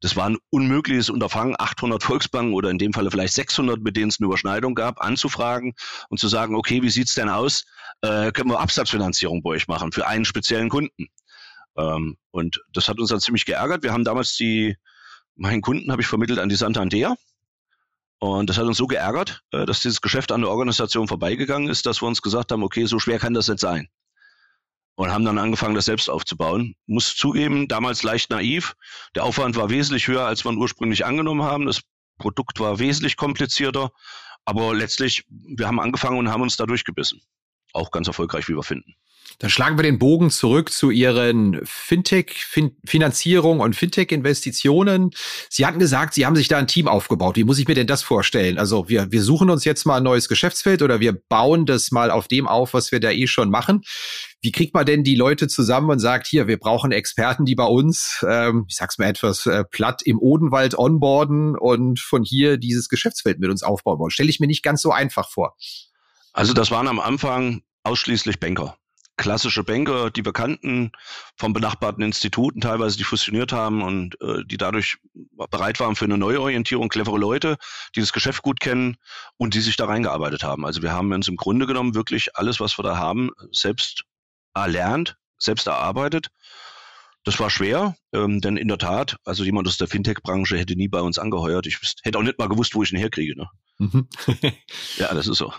das 0.00 0.16
war 0.16 0.28
ein 0.28 0.38
unmögliches 0.50 1.10
Unterfangen, 1.10 1.54
800 1.58 2.02
Volksbanken 2.02 2.54
oder 2.54 2.70
in 2.70 2.78
dem 2.78 2.92
Falle 2.92 3.10
vielleicht 3.10 3.34
600, 3.34 3.80
mit 3.80 3.96
denen 3.96 4.08
es 4.08 4.18
eine 4.18 4.26
Überschneidung 4.26 4.74
gab, 4.74 5.00
anzufragen 5.00 5.74
und 6.08 6.18
zu 6.18 6.28
sagen, 6.28 6.54
okay, 6.54 6.82
wie 6.82 6.90
sieht's 6.90 7.14
denn 7.14 7.28
aus? 7.28 7.64
Äh, 8.00 8.32
können 8.32 8.50
wir 8.50 8.60
Absatzfinanzierung 8.60 9.42
bei 9.42 9.50
euch 9.50 9.68
machen 9.68 9.92
für 9.92 10.06
einen 10.06 10.24
speziellen 10.24 10.70
Kunden? 10.70 11.08
Ähm, 11.76 12.16
und 12.30 12.62
das 12.72 12.88
hat 12.88 12.98
uns 12.98 13.10
dann 13.10 13.20
ziemlich 13.20 13.44
geärgert. 13.44 13.82
Wir 13.82 13.92
haben 13.92 14.04
damals 14.04 14.36
die, 14.36 14.76
meinen 15.36 15.60
Kunden 15.60 15.92
habe 15.92 16.00
ich 16.00 16.08
vermittelt 16.08 16.38
an 16.38 16.48
die 16.48 16.56
Santander. 16.56 17.16
Und 18.18 18.50
das 18.50 18.58
hat 18.58 18.64
uns 18.64 18.76
so 18.78 18.86
geärgert, 18.86 19.42
äh, 19.50 19.66
dass 19.66 19.80
dieses 19.80 20.00
Geschäft 20.00 20.32
an 20.32 20.40
der 20.40 20.50
Organisation 20.50 21.08
vorbeigegangen 21.08 21.68
ist, 21.68 21.84
dass 21.84 22.02
wir 22.02 22.08
uns 22.08 22.22
gesagt 22.22 22.52
haben, 22.52 22.62
okay, 22.62 22.86
so 22.86 22.98
schwer 22.98 23.18
kann 23.18 23.34
das 23.34 23.48
nicht 23.48 23.60
sein 23.60 23.88
und 25.00 25.10
haben 25.10 25.24
dann 25.24 25.38
angefangen, 25.38 25.74
das 25.74 25.86
selbst 25.86 26.10
aufzubauen. 26.10 26.76
Muss 26.86 27.16
zugeben, 27.16 27.68
damals 27.68 28.02
leicht 28.02 28.28
naiv. 28.28 28.76
Der 29.14 29.24
Aufwand 29.24 29.56
war 29.56 29.70
wesentlich 29.70 30.06
höher, 30.08 30.26
als 30.26 30.44
wir 30.44 30.52
ursprünglich 30.52 31.06
angenommen 31.06 31.42
haben. 31.42 31.64
Das 31.64 31.80
Produkt 32.18 32.60
war 32.60 32.78
wesentlich 32.80 33.16
komplizierter. 33.16 33.92
Aber 34.44 34.74
letztlich, 34.74 35.24
wir 35.30 35.66
haben 35.66 35.80
angefangen 35.80 36.18
und 36.18 36.28
haben 36.28 36.42
uns 36.42 36.58
da 36.58 36.66
durchgebissen. 36.66 37.22
Auch 37.72 37.92
ganz 37.92 38.08
erfolgreich, 38.08 38.46
wie 38.48 38.54
wir 38.54 38.62
finden. 38.62 38.94
Dann 39.38 39.50
schlagen 39.50 39.78
wir 39.78 39.82
den 39.82 39.98
Bogen 39.98 40.30
zurück 40.30 40.70
zu 40.70 40.90
Ihren 40.90 41.60
Fintech-Finanzierung 41.64 43.60
und 43.60 43.76
Fintech-Investitionen. 43.76 45.10
Sie 45.48 45.64
hatten 45.64 45.78
gesagt, 45.78 46.14
Sie 46.14 46.26
haben 46.26 46.36
sich 46.36 46.48
da 46.48 46.58
ein 46.58 46.66
Team 46.66 46.88
aufgebaut. 46.88 47.36
Wie 47.36 47.44
muss 47.44 47.58
ich 47.58 47.68
mir 47.68 47.74
denn 47.74 47.86
das 47.86 48.02
vorstellen? 48.02 48.58
Also 48.58 48.88
wir, 48.88 49.10
wir 49.12 49.22
suchen 49.22 49.50
uns 49.50 49.64
jetzt 49.64 49.86
mal 49.86 49.98
ein 49.98 50.02
neues 50.02 50.28
Geschäftsfeld 50.28 50.82
oder 50.82 51.00
wir 51.00 51.12
bauen 51.12 51.66
das 51.66 51.90
mal 51.90 52.10
auf 52.10 52.28
dem 52.28 52.48
auf, 52.48 52.74
was 52.74 52.92
wir 52.92 53.00
da 53.00 53.10
eh 53.10 53.26
schon 53.26 53.50
machen. 53.50 53.82
Wie 54.42 54.52
kriegt 54.52 54.74
man 54.74 54.86
denn 54.86 55.04
die 55.04 55.14
Leute 55.14 55.48
zusammen 55.48 55.90
und 55.90 55.98
sagt, 55.98 56.26
hier, 56.26 56.46
wir 56.46 56.58
brauchen 56.58 56.92
Experten, 56.92 57.44
die 57.44 57.54
bei 57.54 57.64
uns, 57.64 58.24
ähm, 58.28 58.64
ich 58.68 58.76
sag's 58.76 58.98
mal 58.98 59.06
etwas 59.06 59.46
äh, 59.46 59.64
platt, 59.64 60.00
im 60.02 60.18
Odenwald 60.18 60.78
onboarden 60.78 61.56
und 61.56 62.00
von 62.00 62.24
hier 62.24 62.56
dieses 62.56 62.88
Geschäftsfeld 62.88 63.38
mit 63.38 63.50
uns 63.50 63.62
aufbauen 63.62 63.98
wollen? 63.98 64.10
Stelle 64.10 64.30
ich 64.30 64.40
mir 64.40 64.46
nicht 64.46 64.62
ganz 64.62 64.80
so 64.80 64.92
einfach 64.92 65.30
vor. 65.30 65.56
Also 66.32 66.54
das 66.54 66.70
waren 66.70 66.88
am 66.88 67.00
Anfang 67.00 67.62
ausschließlich 67.82 68.40
Banker 68.40 68.76
klassische 69.20 69.62
Banker, 69.62 70.10
die 70.10 70.24
wir 70.24 70.32
kannten 70.32 70.92
von 71.36 71.52
benachbarten 71.52 72.02
Instituten, 72.02 72.62
teilweise 72.62 72.96
die 72.96 73.04
fusioniert 73.04 73.52
haben 73.52 73.82
und 73.82 74.18
äh, 74.22 74.42
die 74.46 74.56
dadurch 74.56 74.96
bereit 75.50 75.78
waren 75.78 75.94
für 75.94 76.06
eine 76.06 76.16
Neuorientierung, 76.16 76.88
clevere 76.88 77.18
Leute, 77.18 77.58
die 77.94 78.00
das 78.00 78.14
Geschäft 78.14 78.40
gut 78.42 78.60
kennen 78.60 78.96
und 79.36 79.52
die 79.52 79.60
sich 79.60 79.76
da 79.76 79.84
reingearbeitet 79.84 80.42
haben. 80.42 80.64
Also 80.64 80.80
wir 80.80 80.92
haben 80.92 81.12
uns 81.12 81.28
im 81.28 81.36
Grunde 81.36 81.66
genommen 81.66 81.94
wirklich 81.94 82.34
alles, 82.36 82.60
was 82.60 82.78
wir 82.78 82.82
da 82.82 82.96
haben, 82.96 83.30
selbst 83.52 84.04
erlernt, 84.54 85.18
selbst 85.36 85.66
erarbeitet. 85.66 86.28
Das 87.24 87.38
war 87.38 87.50
schwer, 87.50 87.96
ähm, 88.14 88.40
denn 88.40 88.56
in 88.56 88.68
der 88.68 88.78
Tat, 88.78 89.18
also 89.26 89.44
jemand 89.44 89.68
aus 89.68 89.76
der 89.76 89.86
Fintech-Branche 89.86 90.56
hätte 90.56 90.76
nie 90.76 90.88
bei 90.88 91.02
uns 91.02 91.18
angeheuert. 91.18 91.66
Ich 91.66 91.78
hätte 92.02 92.16
auch 92.16 92.22
nicht 92.22 92.38
mal 92.38 92.48
gewusst, 92.48 92.74
wo 92.74 92.82
ich 92.82 92.90
ihn 92.90 92.98
herkriege. 92.98 93.36
Ne? 93.36 93.50
Mhm. 93.76 94.08
ja, 94.96 95.12
das 95.12 95.26
ist 95.26 95.36
so. 95.36 95.52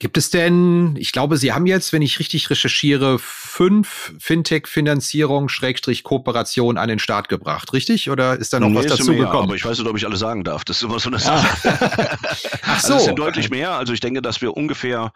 Gibt 0.00 0.16
es 0.16 0.30
denn, 0.30 0.96
ich 0.98 1.12
glaube, 1.12 1.36
Sie 1.36 1.52
haben 1.52 1.66
jetzt, 1.66 1.92
wenn 1.92 2.00
ich 2.00 2.18
richtig 2.18 2.48
recherchiere, 2.48 3.18
fünf 3.18 4.14
Fintech-Finanzierung, 4.18 5.50
Schrägstrich 5.50 6.04
Kooperation 6.04 6.78
an 6.78 6.88
den 6.88 6.98
Start 6.98 7.28
gebracht, 7.28 7.74
richtig? 7.74 8.08
Oder 8.08 8.38
ist 8.38 8.54
da 8.54 8.60
noch 8.60 8.70
nee, 8.70 8.76
was 8.76 8.86
dazu 8.86 9.10
mehr, 9.10 9.26
gekommen? 9.26 9.44
Aber 9.44 9.56
ich 9.56 9.64
weiß 9.66 9.78
nicht, 9.78 9.86
ob 9.86 9.98
ich 9.98 10.06
alle 10.06 10.16
sagen 10.16 10.42
darf. 10.42 10.64
Das 10.64 10.78
ist 10.78 10.84
immer 10.84 10.98
so 10.98 11.10
eine 11.10 11.18
Sache. 11.18 11.46
Ach 12.62 12.80
so. 12.80 12.94
Also 12.94 12.96
es 12.96 13.04
sind 13.04 13.18
deutlich 13.18 13.50
mehr. 13.50 13.72
Also 13.72 13.92
ich 13.92 14.00
denke, 14.00 14.22
dass 14.22 14.40
wir 14.40 14.56
ungefähr 14.56 15.12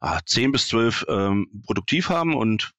ah, 0.00 0.20
zehn 0.26 0.52
bis 0.52 0.68
zwölf 0.68 1.06
ähm, 1.08 1.62
produktiv 1.64 2.10
haben 2.10 2.36
und 2.36 2.72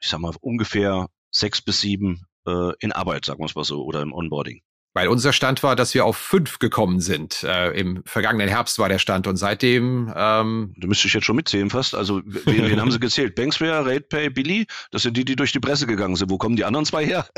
ich 0.00 0.08
sag 0.08 0.20
mal 0.20 0.34
ungefähr 0.40 1.08
sechs 1.32 1.60
bis 1.60 1.80
sieben 1.80 2.26
äh, 2.46 2.72
in 2.78 2.92
Arbeit, 2.92 3.24
sagen 3.24 3.40
wir 3.40 3.46
es 3.46 3.56
mal 3.56 3.64
so, 3.64 3.84
oder 3.84 4.02
im 4.02 4.12
Onboarding. 4.12 4.62
Weil 4.96 5.08
unser 5.08 5.34
Stand 5.34 5.62
war, 5.62 5.76
dass 5.76 5.92
wir 5.92 6.06
auf 6.06 6.16
fünf 6.16 6.58
gekommen 6.58 7.00
sind. 7.00 7.42
Äh, 7.42 7.78
Im 7.78 8.02
vergangenen 8.06 8.48
Herbst 8.48 8.78
war 8.78 8.88
der 8.88 8.98
Stand 8.98 9.26
und 9.26 9.36
seitdem. 9.36 10.10
Ähm 10.16 10.72
du 10.74 10.88
müsstest 10.88 11.12
jetzt 11.12 11.26
schon 11.26 11.36
mitzählen 11.36 11.68
fast. 11.68 11.94
Also 11.94 12.22
wen, 12.24 12.66
wen 12.66 12.80
haben 12.80 12.90
sie 12.90 12.98
gezählt? 13.00 13.34
Banksware, 13.34 13.84
RatePay, 13.84 14.30
Billy. 14.30 14.66
Das 14.92 15.02
sind 15.02 15.14
die, 15.18 15.26
die 15.26 15.36
durch 15.36 15.52
die 15.52 15.60
Presse 15.60 15.86
gegangen 15.86 16.16
sind. 16.16 16.30
Wo 16.30 16.38
kommen 16.38 16.56
die 16.56 16.64
anderen 16.64 16.86
zwei 16.86 17.04
her? 17.04 17.28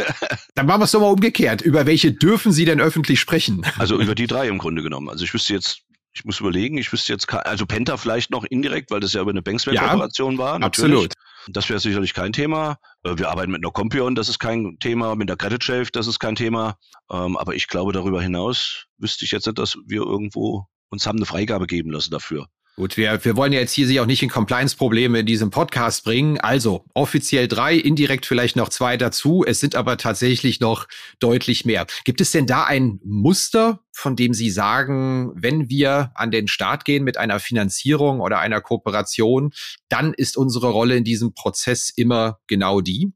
Dann 0.54 0.64
machen 0.64 0.80
wir 0.80 0.84
es 0.86 0.92
doch 0.92 1.00
mal 1.00 1.10
umgekehrt. 1.10 1.60
Über 1.60 1.84
welche 1.84 2.12
dürfen 2.12 2.50
Sie 2.50 2.64
denn 2.64 2.80
öffentlich 2.80 3.20
sprechen? 3.20 3.60
Also 3.76 4.00
über 4.00 4.14
die 4.14 4.26
drei 4.26 4.48
im 4.48 4.56
Grunde 4.56 4.82
genommen. 4.82 5.10
Also 5.10 5.24
ich 5.24 5.34
wüsste 5.34 5.52
jetzt 5.52 5.82
ich 6.14 6.24
muss 6.24 6.40
überlegen, 6.40 6.76
ich 6.76 6.92
wüsste 6.92 7.12
jetzt, 7.12 7.32
also 7.32 7.64
Penta 7.64 7.96
vielleicht 7.96 8.30
noch 8.30 8.44
indirekt, 8.44 8.90
weil 8.90 9.00
das 9.00 9.14
ja 9.14 9.22
über 9.22 9.30
eine 9.30 9.40
Banksware-Kooperation 9.40 10.34
ja, 10.34 10.38
war. 10.38 10.58
Natürlich. 10.58 10.92
Absolut. 10.92 11.12
Das 11.48 11.68
wäre 11.68 11.80
sicherlich 11.80 12.14
kein 12.14 12.32
Thema. 12.32 12.78
Äh, 13.02 13.18
wir 13.18 13.30
arbeiten 13.30 13.52
mit 13.52 13.64
einer 13.64 13.72
Compion, 13.72 14.14
das 14.14 14.28
ist 14.28 14.38
kein 14.38 14.78
Thema. 14.78 15.14
Mit 15.16 15.28
der 15.28 15.36
Credit 15.36 15.62
Shelf, 15.62 15.90
das 15.90 16.06
ist 16.06 16.18
kein 16.18 16.34
Thema. 16.34 16.76
Ähm, 17.10 17.36
aber 17.36 17.54
ich 17.54 17.68
glaube, 17.68 17.92
darüber 17.92 18.22
hinaus 18.22 18.86
wüsste 18.98 19.24
ich 19.24 19.32
jetzt 19.32 19.46
nicht, 19.46 19.58
dass 19.58 19.76
wir 19.86 20.02
irgendwo 20.02 20.66
uns 20.90 21.06
haben 21.06 21.18
eine 21.18 21.26
Freigabe 21.26 21.66
geben 21.66 21.90
lassen 21.90 22.10
dafür. 22.10 22.46
Gut, 22.76 22.96
wir, 22.96 23.22
wir 23.22 23.36
wollen 23.36 23.52
ja 23.52 23.60
jetzt 23.60 23.74
hier 23.74 23.86
sich 23.86 24.00
auch 24.00 24.06
nicht 24.06 24.22
in 24.22 24.30
Compliance-Probleme 24.30 25.18
in 25.18 25.26
diesem 25.26 25.50
Podcast 25.50 26.04
bringen. 26.04 26.40
Also 26.40 26.86
offiziell 26.94 27.46
drei, 27.46 27.74
indirekt 27.74 28.24
vielleicht 28.24 28.56
noch 28.56 28.70
zwei 28.70 28.96
dazu. 28.96 29.44
Es 29.46 29.60
sind 29.60 29.76
aber 29.76 29.98
tatsächlich 29.98 30.58
noch 30.58 30.88
deutlich 31.18 31.66
mehr. 31.66 31.86
Gibt 32.04 32.22
es 32.22 32.30
denn 32.30 32.46
da 32.46 32.64
ein 32.64 32.98
Muster, 33.04 33.80
von 33.92 34.16
dem 34.16 34.32
Sie 34.32 34.48
sagen, 34.48 35.32
wenn 35.34 35.68
wir 35.68 36.12
an 36.14 36.30
den 36.30 36.48
Start 36.48 36.86
gehen 36.86 37.04
mit 37.04 37.18
einer 37.18 37.40
Finanzierung 37.40 38.20
oder 38.20 38.38
einer 38.38 38.62
Kooperation, 38.62 39.52
dann 39.90 40.14
ist 40.14 40.38
unsere 40.38 40.70
Rolle 40.70 40.96
in 40.96 41.04
diesem 41.04 41.34
Prozess 41.34 41.90
immer 41.90 42.38
genau 42.46 42.80
die? 42.80 43.12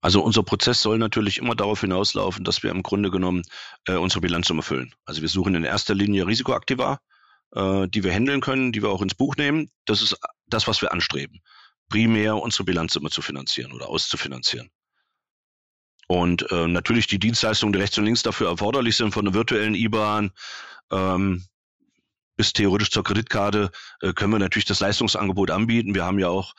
Also 0.00 0.20
unser 0.20 0.42
Prozess 0.42 0.82
soll 0.82 0.98
natürlich 0.98 1.38
immer 1.38 1.54
darauf 1.54 1.82
hinauslaufen, 1.82 2.42
dass 2.42 2.64
wir 2.64 2.72
im 2.72 2.82
Grunde 2.82 3.12
genommen 3.12 3.42
äh, 3.86 3.94
unsere 3.94 4.20
Bilanzsumme 4.20 4.62
füllen. 4.62 4.92
Also 5.04 5.22
wir 5.22 5.28
suchen 5.28 5.54
in 5.54 5.62
erster 5.62 5.94
Linie 5.94 6.26
Risikoaktiva 6.26 6.98
äh, 7.54 7.88
die 7.88 8.04
wir 8.04 8.12
handeln 8.12 8.40
können, 8.40 8.72
die 8.72 8.82
wir 8.82 8.90
auch 8.90 9.02
ins 9.02 9.14
Buch 9.14 9.36
nehmen. 9.36 9.70
Das 9.86 10.02
ist 10.02 10.16
das, 10.46 10.66
was 10.66 10.82
wir 10.82 10.92
anstreben. 10.92 11.40
Primär 11.88 12.36
unsere 12.36 12.64
Bilanz 12.64 12.96
immer 12.96 13.10
zu 13.10 13.22
finanzieren 13.22 13.72
oder 13.72 13.88
auszufinanzieren. 13.88 14.70
Und 16.06 16.50
äh, 16.50 16.66
natürlich 16.66 17.06
die 17.06 17.18
Dienstleistungen, 17.18 17.72
die 17.72 17.78
rechts 17.78 17.96
und 17.96 18.04
links 18.04 18.22
dafür 18.22 18.48
erforderlich 18.48 18.96
sind, 18.96 19.12
von 19.12 19.24
der 19.24 19.34
virtuellen 19.34 19.74
IBAN 19.74 20.32
ähm, 20.90 21.44
bis 22.36 22.52
theoretisch 22.52 22.90
zur 22.90 23.04
Kreditkarte, 23.04 23.70
äh, 24.00 24.12
können 24.12 24.32
wir 24.32 24.38
natürlich 24.38 24.66
das 24.66 24.80
Leistungsangebot 24.80 25.50
anbieten. 25.50 25.94
Wir 25.94 26.04
haben 26.04 26.18
ja 26.18 26.28
auch 26.28 26.54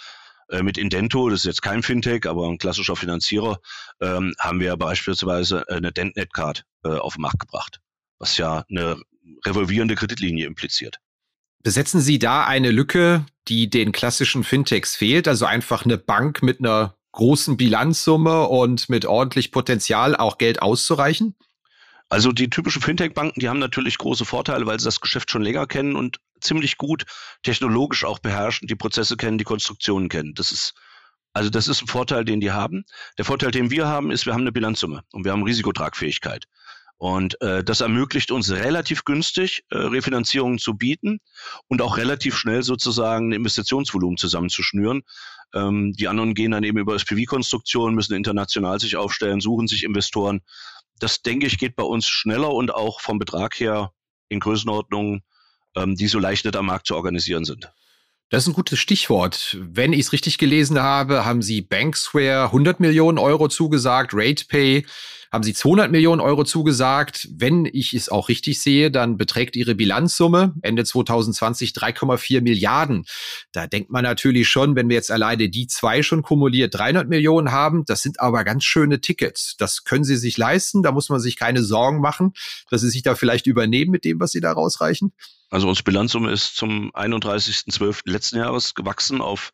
äh, 0.49 0.63
mit 0.63 0.77
Indento, 0.77 1.29
das 1.29 1.41
ist 1.41 1.45
jetzt 1.45 1.61
kein 1.61 1.83
Fintech, 1.83 2.25
aber 2.27 2.47
ein 2.47 2.57
klassischer 2.57 2.95
Finanzierer, 2.95 3.59
ähm, 4.01 4.33
haben 4.39 4.59
wir 4.59 4.75
beispielsweise 4.77 5.67
eine 5.69 5.91
DentNet-Card 5.91 6.63
äh, 6.83 6.89
auf 6.89 7.15
den 7.15 7.21
Markt 7.21 7.39
gebracht, 7.39 7.81
was 8.17 8.37
ja 8.37 8.63
eine 8.69 8.99
revolvierende 9.45 9.95
Kreditlinie 9.95 10.45
impliziert. 10.45 10.99
Besetzen 11.63 11.99
Sie 11.99 12.19
da 12.19 12.45
eine 12.45 12.71
Lücke, 12.71 13.25
die 13.47 13.69
den 13.69 13.91
klassischen 13.91 14.43
Fintechs 14.43 14.95
fehlt, 14.95 15.27
also 15.27 15.45
einfach 15.45 15.83
eine 15.83 15.97
Bank 15.97 16.43
mit 16.43 16.59
einer 16.59 16.95
großen 17.11 17.57
Bilanzsumme 17.57 18.47
und 18.47 18.89
mit 18.89 19.05
ordentlich 19.05 19.51
Potenzial 19.51 20.15
auch 20.15 20.37
Geld 20.37 20.61
auszureichen? 20.61 21.35
Also 22.09 22.31
die 22.31 22.49
typischen 22.49 22.81
Fintech-Banken, 22.81 23.39
die 23.39 23.49
haben 23.49 23.59
natürlich 23.59 23.97
große 23.97 24.25
Vorteile, 24.25 24.67
weil 24.67 24.79
sie 24.79 24.85
das 24.85 25.01
Geschäft 25.01 25.31
schon 25.31 25.41
länger 25.41 25.65
kennen 25.65 25.95
und 25.95 26.19
ziemlich 26.39 26.77
gut 26.77 27.05
technologisch 27.41 28.03
auch 28.03 28.19
beherrschen, 28.19 28.67
die 28.67 28.75
Prozesse 28.75 29.17
kennen, 29.17 29.39
die 29.39 29.43
Konstruktionen 29.43 30.09
kennen. 30.09 30.35
Das 30.35 30.51
ist 30.51 30.75
also 31.35 31.49
das 31.49 31.67
ist 31.67 31.81
ein 31.81 31.87
Vorteil, 31.87 32.23
den 32.23 32.39
die 32.39 32.51
haben. 32.51 32.85
Der 33.17 33.25
Vorteil, 33.25 33.51
den 33.51 33.69
wir 33.69 33.87
haben, 33.87 34.09
ist, 34.09 34.25
wir 34.25 34.31
haben 34.31 34.41
eine 34.41 34.53
Bilanzsumme 34.53 35.03
und 35.11 35.25
wir 35.25 35.33
haben 35.33 35.43
Risikotragfähigkeit. 35.43 36.45
Und 36.97 37.39
äh, 37.41 37.63
das 37.63 37.81
ermöglicht 37.81 38.31
uns 38.31 38.51
relativ 38.51 39.03
günstig 39.03 39.65
äh, 39.69 39.77
Refinanzierungen 39.77 40.59
zu 40.59 40.75
bieten 40.75 41.19
und 41.67 41.81
auch 41.81 41.97
relativ 41.97 42.37
schnell 42.37 42.63
sozusagen 42.63 43.29
ein 43.29 43.33
Investitionsvolumen 43.33 44.17
zusammenzuschnüren. 44.17 45.03
Ähm, 45.53 45.93
die 45.93 46.07
anderen 46.07 46.35
gehen 46.35 46.51
dann 46.51 46.63
eben 46.63 46.77
über 46.77 46.95
SPV-Konstruktionen, 46.95 47.95
müssen 47.95 48.13
international 48.13 48.79
sich 48.79 48.95
aufstellen, 48.95 49.41
suchen 49.41 49.67
sich 49.67 49.83
Investoren. 49.83 50.41
Das, 50.99 51.21
denke 51.21 51.47
ich, 51.47 51.57
geht 51.57 51.75
bei 51.75 51.83
uns 51.83 52.07
schneller 52.07 52.53
und 52.53 52.73
auch 52.73 53.01
vom 53.01 53.19
Betrag 53.19 53.59
her 53.59 53.91
in 54.29 54.39
Größenordnungen, 54.39 55.23
ähm, 55.75 55.95
die 55.95 56.07
so 56.07 56.19
leicht 56.19 56.45
nicht 56.45 56.55
am 56.55 56.67
Markt 56.67 56.87
zu 56.87 56.95
organisieren 56.95 57.43
sind. 57.43 57.69
Das 58.29 58.43
ist 58.43 58.47
ein 58.47 58.53
gutes 58.53 58.79
Stichwort. 58.79 59.55
Wenn 59.59 59.93
ich 59.93 59.99
es 59.99 60.13
richtig 60.13 60.37
gelesen 60.37 60.81
habe, 60.81 61.25
haben 61.25 61.41
Sie 61.41 61.61
Banksware 61.61 62.45
100 62.45 62.79
Millionen 62.79 63.19
Euro 63.19 63.49
zugesagt, 63.49 64.13
RatePay 64.15 64.85
haben 65.35 65.43
sie 65.43 65.53
200 65.53 65.91
Millionen 65.91 66.21
Euro 66.21 66.45
zugesagt. 66.45 67.27
Wenn 67.29 67.65
ich 67.65 67.93
es 67.93 68.07
auch 68.07 68.29
richtig 68.29 68.61
sehe, 68.61 68.89
dann 68.89 69.17
beträgt 69.17 69.57
ihre 69.57 69.75
Bilanzsumme 69.75 70.55
Ende 70.61 70.85
2020 70.85 71.71
3,4 71.71 72.41
Milliarden. 72.41 73.05
Da 73.51 73.67
denkt 73.67 73.91
man 73.91 74.03
natürlich 74.03 74.47
schon, 74.47 74.77
wenn 74.77 74.87
wir 74.87 74.95
jetzt 74.95 75.11
alleine 75.11 75.49
die 75.49 75.67
zwei 75.67 76.03
schon 76.03 76.21
kumuliert 76.21 76.73
300 76.73 77.09
Millionen 77.09 77.51
haben, 77.51 77.83
das 77.85 78.01
sind 78.01 78.21
aber 78.21 78.45
ganz 78.45 78.63
schöne 78.63 79.01
Tickets. 79.01 79.57
Das 79.57 79.83
können 79.83 80.05
sie 80.05 80.15
sich 80.15 80.37
leisten. 80.37 80.83
Da 80.83 80.93
muss 80.93 81.09
man 81.09 81.19
sich 81.19 81.35
keine 81.35 81.63
Sorgen 81.63 81.99
machen, 81.99 82.31
dass 82.69 82.79
sie 82.79 82.89
sich 82.89 83.03
da 83.03 83.15
vielleicht 83.15 83.45
übernehmen 83.45 83.91
mit 83.91 84.05
dem, 84.05 84.21
was 84.21 84.31
sie 84.31 84.39
da 84.39 84.53
rausreichen. 84.53 85.11
Also 85.49 85.67
unsere 85.67 85.83
Bilanzsumme 85.83 86.31
ist 86.31 86.55
zum 86.55 86.91
31.12. 86.93 88.09
letzten 88.09 88.37
Jahres 88.37 88.73
gewachsen 88.73 89.19
auf 89.19 89.51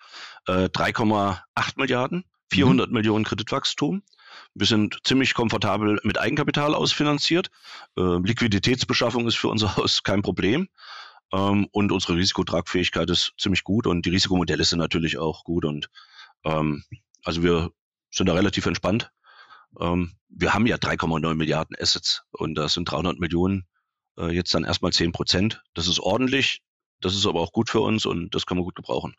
äh, 0.48 0.66
3,8 0.66 1.40
Milliarden, 1.78 2.24
400 2.52 2.88
mhm. 2.88 2.94
Millionen 2.94 3.26
Kreditwachstum. 3.26 4.04
Wir 4.53 4.67
sind 4.67 5.00
ziemlich 5.03 5.34
komfortabel 5.34 6.00
mit 6.03 6.20
Eigenkapital 6.20 6.75
ausfinanziert. 6.75 7.50
Äh, 7.98 8.01
Liquiditätsbeschaffung 8.01 9.27
ist 9.27 9.38
für 9.38 9.48
unser 9.48 9.75
Haus 9.77 10.03
kein 10.03 10.22
Problem. 10.22 10.67
Ähm, 11.31 11.67
und 11.72 11.91
unsere 11.91 12.15
Risikotragfähigkeit 12.15 13.10
ist 13.10 13.34
ziemlich 13.38 13.63
gut 13.63 13.88
und 13.88 14.05
die 14.05 14.10
Risikomodelle 14.10 14.63
sind 14.63 14.79
natürlich 14.79 15.17
auch 15.17 15.43
gut. 15.43 15.65
Und 15.65 15.89
ähm, 16.43 16.84
also 17.24 17.43
wir 17.43 17.72
sind 18.12 18.27
da 18.27 18.34
relativ 18.34 18.65
entspannt. 18.65 19.12
Ähm, 19.79 20.13
wir 20.27 20.53
haben 20.53 20.65
ja 20.65 20.75
3,9 20.75 21.36
Milliarden 21.36 21.77
Assets 21.79 22.24
und 22.31 22.55
da 22.55 22.67
sind 22.67 22.91
300 22.91 23.20
Millionen 23.20 23.65
äh, 24.17 24.34
jetzt 24.34 24.53
dann 24.53 24.65
erstmal 24.65 24.91
10 24.91 25.13
Prozent. 25.13 25.63
Das 25.74 25.88
ist 25.88 26.00
ordentlich, 26.00 26.62
das 27.00 27.15
ist 27.15 27.25
aber 27.25 27.39
auch 27.39 27.53
gut 27.53 27.70
für 27.70 27.81
uns 27.81 28.05
und 28.05 28.36
das 28.36 28.46
kann 28.46 28.58
man 28.58 28.65
gut 28.65 28.75
gebrauchen. 28.75 29.15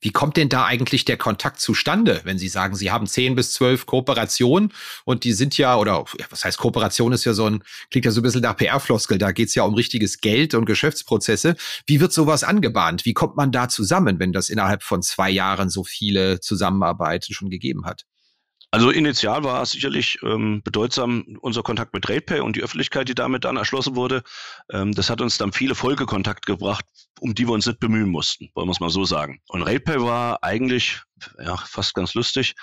Wie 0.00 0.10
kommt 0.10 0.36
denn 0.36 0.48
da 0.48 0.64
eigentlich 0.64 1.04
der 1.04 1.16
Kontakt 1.16 1.60
zustande, 1.60 2.20
wenn 2.24 2.38
Sie 2.38 2.48
sagen, 2.48 2.74
Sie 2.74 2.90
haben 2.90 3.06
zehn 3.06 3.34
bis 3.34 3.52
zwölf 3.52 3.86
Kooperationen 3.86 4.72
und 5.04 5.24
die 5.24 5.32
sind 5.32 5.58
ja, 5.58 5.76
oder 5.76 6.04
was 6.30 6.44
heißt 6.44 6.58
Kooperation 6.58 7.12
ist 7.12 7.24
ja 7.24 7.34
so 7.34 7.46
ein, 7.46 7.62
klingt 7.90 8.06
ja 8.06 8.10
so 8.10 8.20
ein 8.20 8.22
bisschen 8.22 8.42
nach 8.42 8.56
PR-Floskel, 8.56 9.18
da 9.18 9.32
geht's 9.32 9.54
ja 9.54 9.64
um 9.64 9.74
richtiges 9.74 10.20
Geld 10.20 10.54
und 10.54 10.64
Geschäftsprozesse. 10.64 11.56
Wie 11.86 12.00
wird 12.00 12.12
sowas 12.12 12.44
angebahnt? 12.44 13.04
Wie 13.04 13.14
kommt 13.14 13.36
man 13.36 13.52
da 13.52 13.68
zusammen, 13.68 14.18
wenn 14.18 14.32
das 14.32 14.48
innerhalb 14.48 14.82
von 14.82 15.02
zwei 15.02 15.30
Jahren 15.30 15.70
so 15.70 15.84
viele 15.84 16.40
Zusammenarbeiten 16.40 17.34
schon 17.34 17.50
gegeben 17.50 17.84
hat? 17.86 18.04
Also 18.72 18.90
initial 18.90 19.42
war 19.42 19.62
es 19.62 19.72
sicherlich 19.72 20.18
ähm, 20.22 20.62
bedeutsam 20.62 21.36
unser 21.40 21.64
Kontakt 21.64 21.92
mit 21.92 22.08
RatePay 22.08 22.38
und 22.38 22.54
die 22.54 22.62
Öffentlichkeit, 22.62 23.08
die 23.08 23.16
damit 23.16 23.44
dann 23.44 23.56
erschlossen 23.56 23.96
wurde. 23.96 24.22
Ähm, 24.70 24.92
das 24.92 25.10
hat 25.10 25.20
uns 25.20 25.38
dann 25.38 25.52
viele 25.52 25.74
Folgekontakte 25.74 26.52
gebracht, 26.52 26.84
um 27.18 27.34
die 27.34 27.48
wir 27.48 27.52
uns 27.52 27.66
nicht 27.66 27.80
bemühen 27.80 28.08
mussten, 28.08 28.48
wollen 28.54 28.68
wir 28.68 28.72
es 28.72 28.78
mal 28.78 28.90
so 28.90 29.04
sagen. 29.04 29.40
Und 29.48 29.62
RatePay 29.62 30.00
war 30.00 30.44
eigentlich 30.44 31.02
ja, 31.38 31.56
fast 31.56 31.94
ganz 31.94 32.14
lustig. 32.14 32.54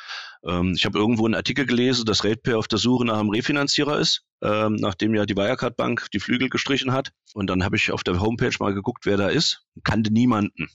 Ähm, 0.45 0.75
ich 0.77 0.85
habe 0.85 0.97
irgendwo 0.97 1.25
einen 1.25 1.35
Artikel 1.35 1.65
gelesen, 1.65 2.05
dass 2.05 2.23
RatePay 2.23 2.53
auf 2.53 2.69
der 2.69 2.79
Suche 2.79 3.03
nach 3.03 3.19
einem 3.19 3.29
Refinanzierer 3.29 3.99
ist, 3.99 4.23
ähm, 4.41 4.75
nachdem 4.75 5.13
ja 5.13 5.25
die 5.25 5.35
Wirecard 5.35 5.75
Bank 5.75 6.07
die 6.13 6.21
Flügel 6.21 6.47
gestrichen 6.49 6.93
hat. 6.93 7.11
Und 7.33 7.49
dann 7.49 7.65
habe 7.65 7.75
ich 7.75 7.91
auf 7.91 8.05
der 8.05 8.21
Homepage 8.21 8.55
mal 8.61 8.73
geguckt, 8.73 9.05
wer 9.05 9.17
da 9.17 9.27
ist. 9.27 9.65
Kannte 9.83 10.13
niemanden. 10.13 10.69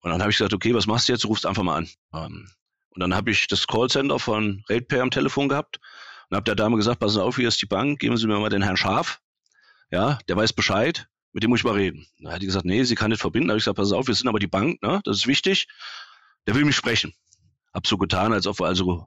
Und 0.00 0.10
dann 0.10 0.22
habe 0.22 0.30
ich 0.30 0.38
gesagt, 0.38 0.54
okay, 0.54 0.74
was 0.74 0.86
machst 0.86 1.08
du 1.08 1.12
jetzt? 1.12 1.26
Rufst 1.26 1.44
einfach 1.44 1.62
mal 1.62 1.76
an. 1.76 1.88
Ähm, 2.14 2.48
und 3.00 3.08
dann 3.08 3.16
habe 3.16 3.30
ich 3.30 3.46
das 3.46 3.66
Callcenter 3.66 4.18
von 4.18 4.62
RatePay 4.68 5.00
am 5.00 5.10
Telefon 5.10 5.48
gehabt 5.48 5.80
und 6.28 6.36
habe 6.36 6.44
der 6.44 6.54
Dame 6.54 6.76
gesagt, 6.76 7.00
passen 7.00 7.14
Sie 7.14 7.22
auf, 7.22 7.36
hier 7.36 7.48
ist 7.48 7.62
die 7.62 7.66
Bank, 7.66 7.98
geben 7.98 8.18
Sie 8.18 8.26
mir 8.26 8.38
mal 8.38 8.50
den 8.50 8.60
Herrn 8.60 8.76
Schaf. 8.76 9.20
Ja, 9.90 10.18
der 10.28 10.36
weiß 10.36 10.52
Bescheid, 10.52 11.08
mit 11.32 11.42
dem 11.42 11.48
muss 11.48 11.60
ich 11.60 11.64
mal 11.64 11.72
reden. 11.72 12.06
Da 12.18 12.32
hat 12.32 12.42
die 12.42 12.46
gesagt, 12.46 12.66
nee, 12.66 12.84
sie 12.84 12.96
kann 12.96 13.10
nicht 13.10 13.22
verbinden. 13.22 13.48
Da 13.48 13.52
habe 13.52 13.58
ich 13.58 13.64
gesagt, 13.64 13.82
Sie 13.82 13.96
auf, 13.96 14.06
wir 14.06 14.14
sind 14.14 14.28
aber 14.28 14.38
die 14.38 14.46
Bank, 14.46 14.82
ne? 14.82 15.00
das 15.04 15.16
ist 15.16 15.26
wichtig. 15.26 15.66
Der 16.46 16.54
will 16.54 16.66
mich 16.66 16.76
sprechen. 16.76 17.14
Hab 17.72 17.86
so 17.86 17.96
getan, 17.96 18.34
als 18.34 18.46
ob 18.46 18.60
wir 18.60 18.66
also 18.66 19.06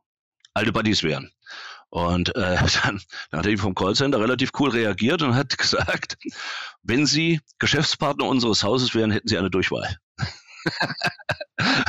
alte 0.55 0.71
Buddies 0.71 1.03
wären. 1.03 1.31
Und 1.89 2.35
äh, 2.35 2.57
dann, 2.83 3.00
dann 3.29 3.39
hat 3.41 3.45
er 3.45 3.57
vom 3.59 3.75
Callcenter 3.75 4.19
relativ 4.19 4.50
cool 4.57 4.71
reagiert 4.71 5.21
und 5.21 5.35
hat 5.35 5.55
gesagt, 5.59 6.17
wenn 6.81 7.05
Sie 7.05 7.41
Geschäftspartner 7.59 8.25
unseres 8.25 8.63
Hauses 8.63 8.95
wären, 8.95 9.12
hätten 9.12 9.27
Sie 9.27 9.38
eine 9.38 9.51
Durchwahl. 9.51 10.00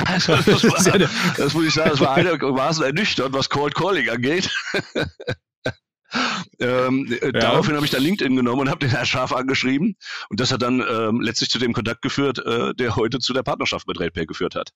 Also 0.05 0.35
das, 0.35 0.63
war, 0.63 0.99
das, 1.37 1.53
muss 1.53 1.65
ich 1.65 1.73
sagen, 1.73 1.89
das 1.89 1.99
war 1.99 2.15
einigermaßen 2.15 2.83
ernüchternd, 2.83 3.33
was 3.33 3.49
Cold 3.49 3.75
Calling 3.75 4.09
angeht. 4.09 4.49
ähm, 6.59 7.07
ja. 7.21 7.31
Daraufhin 7.31 7.75
habe 7.75 7.85
ich 7.85 7.91
dann 7.91 8.03
LinkedIn 8.03 8.35
genommen 8.35 8.61
und 8.61 8.69
habe 8.69 8.79
den 8.79 8.89
Herr 8.89 9.05
Scharf 9.05 9.33
angeschrieben. 9.33 9.95
Und 10.29 10.39
das 10.39 10.51
hat 10.51 10.61
dann 10.61 10.81
ähm, 10.81 11.21
letztlich 11.21 11.49
zu 11.49 11.59
dem 11.59 11.73
Kontakt 11.73 12.01
geführt, 12.01 12.39
äh, 12.45 12.73
der 12.75 12.95
heute 12.95 13.19
zu 13.19 13.33
der 13.33 13.43
Partnerschaft 13.43 13.87
mit 13.87 13.99
RatePay 13.99 14.25
geführt 14.25 14.55
hat. 14.55 14.71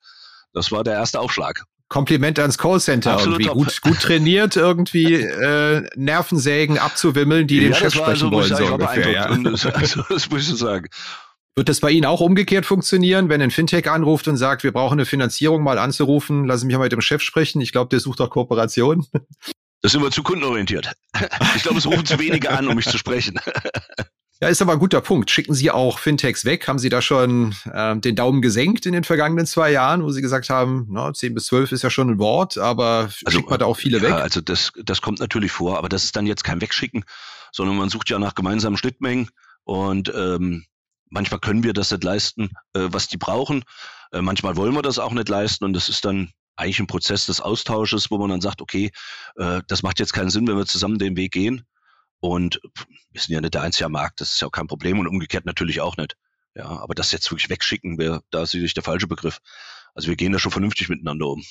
Das 0.54 0.72
war 0.72 0.84
der 0.84 0.94
erste 0.94 1.20
Aufschlag. 1.20 1.64
Kompliment 1.90 2.38
ans 2.38 2.58
Callcenter 2.58 3.14
Absolut 3.14 3.42
irgendwie 3.42 3.64
gut, 3.64 3.82
gut 3.82 4.00
trainiert, 4.00 4.56
irgendwie 4.56 5.16
äh, 5.16 5.88
Nervensägen 5.96 6.78
abzuwimmeln, 6.78 7.48
die 7.48 7.58
ja, 7.58 7.64
den 7.64 7.74
Chef 7.74 7.94
sprechen 7.94 8.10
also, 8.10 8.32
wollen. 8.32 8.56
So 8.56 8.66
ungefähr, 8.66 9.12
ja. 9.12 9.36
das, 9.36 9.66
also, 9.74 10.04
das 10.08 10.30
muss 10.30 10.50
ich 10.50 10.58
sagen. 10.58 10.88
Wird 11.60 11.68
das 11.68 11.82
bei 11.82 11.92
Ihnen 11.92 12.06
auch 12.06 12.22
umgekehrt 12.22 12.66
funktionieren, 12.66 13.28
wenn 13.28 13.42
ein 13.42 13.52
Fintech 13.52 13.92
anruft 13.92 14.30
und 14.30 14.38
sagt, 14.38 14.64
wir 14.64 14.72
brauchen 14.72 14.94
eine 14.94 15.06
Finanzierung 15.06 15.62
mal 15.62 15.78
anzurufen, 15.78 16.46
lassen 16.46 16.62
Sie 16.62 16.68
mich 16.68 16.78
mal 16.78 16.84
mit 16.84 16.94
dem 16.94 17.02
Chef 17.02 17.22
sprechen. 17.22 17.60
Ich 17.60 17.74
glaube, 17.74 17.90
der 17.90 18.00
sucht 18.00 18.22
auch 18.22 18.30
Kooperation. 18.30 19.06
Das 19.82 19.92
sind 19.92 20.02
wir 20.02 20.10
zu 20.10 20.24
kundenorientiert. 20.24 20.90
Ich 21.58 21.64
glaube, 21.64 21.80
es 21.80 21.86
rufen 21.86 22.06
zu 22.06 22.18
wenige 22.18 22.50
an, 22.52 22.66
um 22.70 22.76
mich 22.76 22.88
zu 22.88 22.98
sprechen. 22.98 23.42
Ja, 24.42 24.48
ist 24.48 24.62
aber 24.62 24.72
ein 24.72 24.80
guter 24.80 25.02
Punkt. 25.02 25.32
Schicken 25.32 25.54
Sie 25.54 25.70
auch 25.70 26.00
Fintechs 26.00 26.46
weg? 26.46 26.66
Haben 26.70 26.80
Sie 26.80 26.88
da 26.88 27.02
schon 27.02 27.54
äh, 27.66 27.98
den 27.98 28.16
Daumen 28.16 28.42
gesenkt 28.42 28.86
in 28.86 28.94
den 28.94 29.04
vergangenen 29.04 29.46
zwei 29.46 29.70
Jahren, 29.70 30.02
wo 30.02 30.12
Sie 30.12 30.22
gesagt 30.22 30.50
haben, 30.50 30.88
na, 30.90 31.14
10 31.14 31.34
bis 31.34 31.48
12 31.48 31.74
ist 31.74 31.84
ja 31.84 31.90
schon 31.90 32.10
ein 32.10 32.20
Wort, 32.20 32.58
aber 32.58 33.10
also, 33.26 33.38
schickt 33.38 33.50
man 33.50 33.60
da 33.60 33.66
auch 33.66 33.76
viele 33.76 33.98
ja, 33.98 34.04
weg? 34.04 34.14
Also 34.14 34.40
das, 34.40 34.72
das 34.82 35.02
kommt 35.02 35.20
natürlich 35.20 35.52
vor, 35.52 35.78
aber 35.78 35.90
das 35.90 36.06
ist 36.06 36.16
dann 36.16 36.26
jetzt 36.26 36.46
kein 36.46 36.62
Wegschicken, 36.62 37.04
sondern 37.52 37.76
man 37.76 37.90
sucht 37.90 38.10
ja 38.10 38.18
nach 38.18 38.34
gemeinsamen 38.34 38.78
Schnittmengen 38.78 39.30
und 39.66 40.10
ähm, 40.16 40.64
manchmal 41.10 41.40
können 41.40 41.64
wir 41.64 41.74
das 41.74 41.92
nicht 41.92 42.04
leisten, 42.04 42.52
äh, 42.74 42.88
was 42.92 43.08
die 43.08 43.18
brauchen. 43.18 43.64
Äh, 44.12 44.22
manchmal 44.22 44.56
wollen 44.56 44.74
wir 44.74 44.82
das 44.82 45.00
auch 45.00 45.12
nicht 45.12 45.30
leisten 45.30 45.66
und 45.66 45.74
das 45.74 45.90
ist 45.90 46.06
dann 46.06 46.32
eigentlich 46.56 46.80
ein 46.80 46.88
Prozess 46.88 47.26
des 47.26 47.42
Austausches, 47.42 48.12
wo 48.12 48.18
man 48.18 48.30
dann 48.30 48.42
sagt, 48.42 48.62
okay, 48.62 48.92
äh, 49.38 49.62
das 49.68 49.84
macht 49.84 50.00
jetzt 50.00 50.14
keinen 50.14 50.30
Sinn, 50.30 50.48
wenn 50.48 50.58
wir 50.58 50.66
zusammen 50.66 51.00
den 51.00 51.16
Weg 51.16 51.32
gehen. 51.32 51.66
Und 52.20 52.60
wir 53.12 53.22
sind 53.22 53.34
ja 53.34 53.42
nicht 53.42 53.54
der 53.54 53.62
einzige 53.62 53.86
am 53.86 53.94
Markt, 53.94 54.20
das 54.20 54.34
ist 54.34 54.42
ja 54.42 54.48
auch 54.48 54.52
kein 54.52 54.68
Problem 54.68 55.00
und 55.00 55.08
umgekehrt 55.08 55.46
natürlich 55.46 55.80
auch 55.80 55.96
nicht. 55.96 56.16
Ja, 56.56 56.66
aber 56.66 56.94
das 56.96 57.12
jetzt 57.12 57.32
wirklich 57.32 57.50
wegschicken 57.50 57.98
wäre 57.98 58.22
da 58.32 58.46
sicherlich 58.46 58.74
der 58.74 58.84
falsche 58.84 59.08
Begriff. 59.08 59.40
Also 59.94 60.10
wir 60.10 60.16
gehen 60.16 60.34
da 60.34 60.40
schon 60.40 60.52
vernünftig 60.52 60.90
miteinander 60.90 61.28
um. 61.28 61.44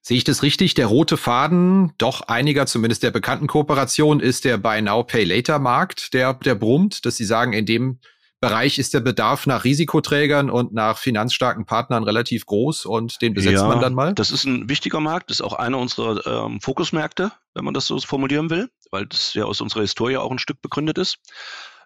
Sehe 0.00 0.16
ich 0.16 0.24
das 0.24 0.42
richtig? 0.42 0.74
Der 0.74 0.86
rote 0.86 1.16
Faden 1.16 1.92
doch 1.98 2.22
einiger, 2.22 2.66
zumindest 2.66 3.02
der 3.02 3.12
bekannten 3.12 3.46
Kooperation, 3.46 4.20
ist 4.20 4.44
der 4.44 4.58
Buy 4.58 4.82
Now 4.82 5.04
Pay 5.04 5.24
Later 5.24 5.58
Markt, 5.58 6.12
der, 6.14 6.34
der 6.34 6.54
brummt, 6.54 7.04
dass 7.04 7.16
Sie 7.16 7.24
sagen, 7.24 7.52
in 7.52 7.66
dem 7.66 8.00
Bereich 8.42 8.80
ist 8.80 8.92
der 8.92 8.98
Bedarf 8.98 9.46
nach 9.46 9.62
Risikoträgern 9.62 10.50
und 10.50 10.72
nach 10.72 10.98
finanzstarken 10.98 11.64
Partnern 11.64 12.02
relativ 12.02 12.44
groß 12.44 12.86
und 12.86 13.22
den 13.22 13.34
besetzt 13.34 13.62
ja, 13.62 13.68
man 13.68 13.80
dann 13.80 13.94
mal? 13.94 14.14
Das 14.14 14.32
ist 14.32 14.42
ein 14.46 14.68
wichtiger 14.68 14.98
Markt, 14.98 15.30
ist 15.30 15.42
auch 15.42 15.52
einer 15.52 15.78
unserer 15.78 16.26
ähm, 16.26 16.60
Fokusmärkte, 16.60 17.30
wenn 17.54 17.64
man 17.64 17.72
das 17.72 17.86
so 17.86 17.96
formulieren 18.00 18.50
will, 18.50 18.68
weil 18.90 19.06
das 19.06 19.34
ja 19.34 19.44
aus 19.44 19.60
unserer 19.60 19.82
Historie 19.82 20.16
auch 20.16 20.32
ein 20.32 20.40
Stück 20.40 20.60
begründet 20.60 20.98
ist. 20.98 21.18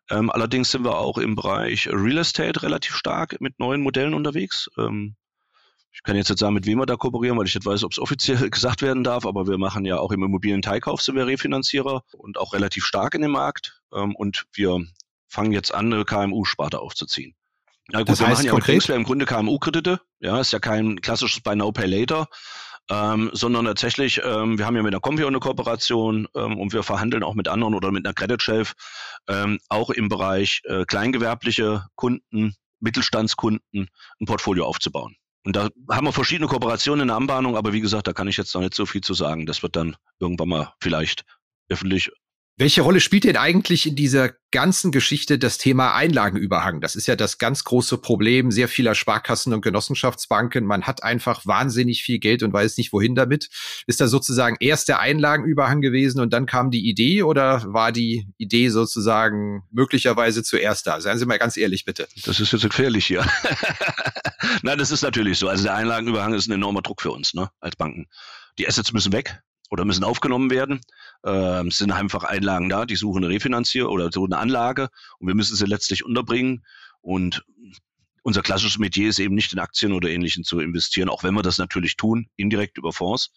Ähm, 0.08 0.30
allerdings 0.30 0.70
sind 0.70 0.82
wir 0.82 0.96
auch 0.96 1.18
im 1.18 1.36
Bereich 1.36 1.88
Real 1.88 2.16
Estate 2.16 2.62
relativ 2.62 2.96
stark 2.96 3.38
mit 3.38 3.58
neuen 3.58 3.82
Modellen 3.82 4.14
unterwegs. 4.14 4.70
Ähm, 4.78 5.14
ich 5.92 6.02
kann 6.04 6.16
jetzt 6.16 6.30
nicht 6.30 6.38
sagen, 6.38 6.54
mit 6.54 6.64
wem 6.64 6.78
wir 6.78 6.86
da 6.86 6.96
kooperieren, 6.96 7.36
weil 7.36 7.46
ich 7.46 7.54
nicht 7.54 7.66
weiß, 7.66 7.84
ob 7.84 7.92
es 7.92 7.98
offiziell 7.98 8.48
gesagt 8.50 8.80
werden 8.80 9.04
darf, 9.04 9.26
aber 9.26 9.46
wir 9.46 9.58
machen 9.58 9.84
ja 9.84 9.98
auch 9.98 10.10
im 10.10 10.22
Immobilienteilkauf 10.22 11.02
sind 11.02 11.16
wir 11.16 11.26
Refinanzierer 11.26 12.02
und 12.16 12.38
auch 12.38 12.54
relativ 12.54 12.86
stark 12.86 13.14
in 13.14 13.20
dem 13.20 13.32
Markt. 13.32 13.82
Ähm, 13.92 14.16
und 14.16 14.46
wir 14.54 14.86
fangen 15.28 15.52
jetzt 15.52 15.75
an, 15.75 15.92
eine 15.92 16.04
KMU-Sparte 16.04 16.80
aufzuziehen. 16.80 17.34
Ja, 17.93 18.00
gut, 18.00 18.08
das 18.08 18.21
wir 18.21 18.26
heißt 18.26 18.39
machen 18.39 18.47
ja 18.47 18.52
konkret? 18.52 18.89
im 18.89 19.04
Grunde 19.04 19.26
KMU-Kredite. 19.26 20.00
Ja, 20.21 20.41
ist 20.41 20.52
ja 20.52 20.58
kein 20.58 21.00
klassisches 21.00 21.41
Buy 21.41 21.54
Now 21.54 21.71
Pay 21.71 21.86
Later, 21.86 22.26
ähm, 22.91 23.30
sondern 23.32 23.65
tatsächlich, 23.65 24.21
ähm, 24.25 24.58
wir 24.58 24.67
haben 24.67 24.76
ja 24.76 24.82
mit 24.82 24.93
der 24.93 25.00
Compio 25.00 25.26
eine 25.26 25.39
Kooperation 25.39 26.26
ähm, 26.34 26.58
und 26.58 26.73
wir 26.73 26.82
verhandeln 26.82 27.23
auch 27.23 27.34
mit 27.34 27.49
anderen 27.49 27.75
oder 27.75 27.93
mit 27.93 28.04
einer 28.04 28.15
Credit 28.15 28.43
Shelf 28.43 28.75
ähm, 29.28 29.58
auch 29.69 29.91
im 29.91 30.08
Bereich 30.08 30.62
äh, 30.65 30.84
kleingewerbliche 30.84 31.86
Kunden, 31.95 32.54
Mittelstandskunden 32.80 33.89
ein 34.21 34.26
Portfolio 34.26 34.67
aufzubauen. 34.67 35.17
Und 35.45 35.54
da 35.54 35.69
haben 35.91 36.06
wir 36.06 36.12
verschiedene 36.12 36.49
Kooperationen 36.49 37.02
in 37.02 37.08
der 37.08 37.17
Anbahnung, 37.17 37.56
aber 37.56 37.73
wie 37.73 37.80
gesagt, 37.80 38.08
da 38.08 38.12
kann 38.12 38.26
ich 38.26 38.36
jetzt 38.36 38.52
noch 38.54 38.62
nicht 38.62 38.75
so 38.75 38.84
viel 38.84 39.00
zu 39.00 39.15
sagen. 39.15 39.47
Das 39.47 39.62
wird 39.62 39.76
dann 39.76 39.97
irgendwann 40.19 40.49
mal 40.49 40.73
vielleicht 40.80 41.25
öffentlich 41.69 42.10
welche 42.58 42.80
Rolle 42.80 43.00
spielt 43.00 43.25
denn 43.25 43.36
eigentlich 43.36 43.86
in 43.86 43.97
dieser 43.97 44.30
ganzen 44.50 44.90
Geschichte 44.90 45.38
das 45.38 45.58
Thema 45.58 45.95
Einlagenüberhang? 45.95 46.80
Das 46.80 46.97
ist 46.97 47.06
ja 47.06 47.14
das 47.14 47.36
ganz 47.36 47.64
große 47.64 47.99
Problem 47.99 48.50
sehr 48.50 48.66
vieler 48.66 48.95
Sparkassen 48.95 49.52
und 49.52 49.60
Genossenschaftsbanken. 49.60 50.64
Man 50.64 50.84
hat 50.84 51.02
einfach 51.02 51.45
wahnsinnig 51.45 52.02
viel 52.02 52.19
Geld 52.19 52.42
und 52.42 52.54
weiß 52.54 52.78
nicht, 52.78 52.95
wohin 52.95 53.14
damit. 53.14 53.50
Ist 53.86 54.00
da 54.00 54.08
sozusagen 54.08 54.56
erst 54.58 54.88
der 54.88 55.00
Einlagenüberhang 55.00 55.82
gewesen 55.82 56.19
und 56.19 56.32
dann 56.32 56.47
kam 56.47 56.71
die 56.71 56.88
Idee 56.88 57.23
oder 57.25 57.62
war 57.66 57.92
die 57.92 58.26
Idee 58.38 58.71
sozusagen 58.71 59.64
möglicherweise 59.71 60.42
zuerst 60.42 60.86
da? 60.86 61.02
Seien 61.02 61.19
Sie 61.19 61.26
mal 61.26 61.38
ganz 61.38 61.58
ehrlich, 61.58 61.84
bitte. 61.84 62.08
Das 62.25 62.40
ist 62.40 62.52
jetzt 62.52 62.62
gefährlich 62.62 63.04
hier. 63.04 63.26
Nein, 64.62 64.78
das 64.78 64.90
ist 64.90 65.02
natürlich 65.02 65.38
so. 65.38 65.49
Also 65.49 65.64
der 65.64 65.75
Einlagenüberhang 65.75 66.32
ist 66.32 66.49
ein 66.49 66.52
enormer 66.52 66.80
Druck 66.80 67.02
für 67.02 67.10
uns 67.10 67.34
ne, 67.34 67.50
als 67.60 67.76
Banken. 67.76 68.06
Die 68.58 68.66
Assets 68.66 68.95
müssen 68.95 69.12
weg 69.12 69.42
oder 69.71 69.85
müssen 69.85 70.05
aufgenommen 70.05 70.50
werden. 70.50 70.81
Ähm, 71.25 71.69
es 71.69 71.79
sind 71.79 71.93
einfach 71.93 72.25
Einlagen 72.25 72.69
da, 72.69 72.87
die 72.87 72.97
suchen 72.97 73.25
eine 73.25 73.33
Refinanzier 73.33 73.91
oder 73.91 74.11
so 74.13 74.25
eine 74.25 74.39
Anlage 74.39 74.89
und 75.19 75.29
wir 75.29 75.35
müssen 75.35 75.57
sie 75.57 75.67
letztlich 75.67 76.05
unterbringen. 76.05 76.65
Und 77.00 77.45
unser 78.23 78.43
klassisches 78.43 78.79
Metier 78.79 79.09
ist 79.09 79.19
eben 79.19 79.35
nicht 79.35 79.52
in 79.52 79.61
Aktien 79.61 79.93
oder 79.93 80.09
Ähnlichem 80.09 80.43
zu 80.43 80.59
investieren, 80.59 81.09
auch 81.09 81.23
wenn 81.23 81.35
wir 81.35 81.43
das 81.43 81.59
natürlich 81.59 81.97
tun, 81.97 82.29
indirekt 82.37 82.79
über 82.79 82.93
Fonds. 82.93 83.31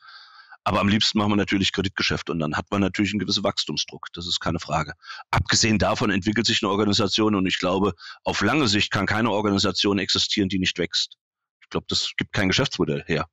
Aber 0.63 0.82
am 0.82 0.88
liebsten 0.88 1.18
machen 1.18 1.32
wir 1.32 1.36
natürlich 1.36 1.72
Kreditgeschäft 1.72 2.30
und 2.30 2.39
dann 2.39 2.56
hat 2.56 2.65
man 2.70 2.82
natürlich 2.82 3.12
einen 3.12 3.20
gewissen 3.20 3.44
Wachstumsdruck. 3.44 4.08
Das 4.13 4.28
ist 4.28 4.39
keine 4.39 4.60
Frage. 4.60 4.94
Abgesehen 5.32 5.78
davon 5.78 6.10
entwickelt 6.10 6.46
sich 6.46 6.62
eine 6.62 6.72
Organisation 6.72 7.36
und 7.36 7.46
ich 7.46 7.60
glaube, 7.60 7.94
auf 8.24 8.42
lange 8.42 8.68
Sicht 8.68 8.92
kann 8.92 9.06
keine 9.06 9.32
Organisation 9.32 10.00
existieren, 10.00 10.50
die 10.50 10.60
nicht 10.60 10.78
wächst. 10.78 11.18
Ich 11.62 11.70
glaube, 11.70 11.86
das 11.88 12.12
gibt 12.18 12.34
kein 12.34 12.50
Geschäftsmodell 12.50 13.04
her. 13.06 13.28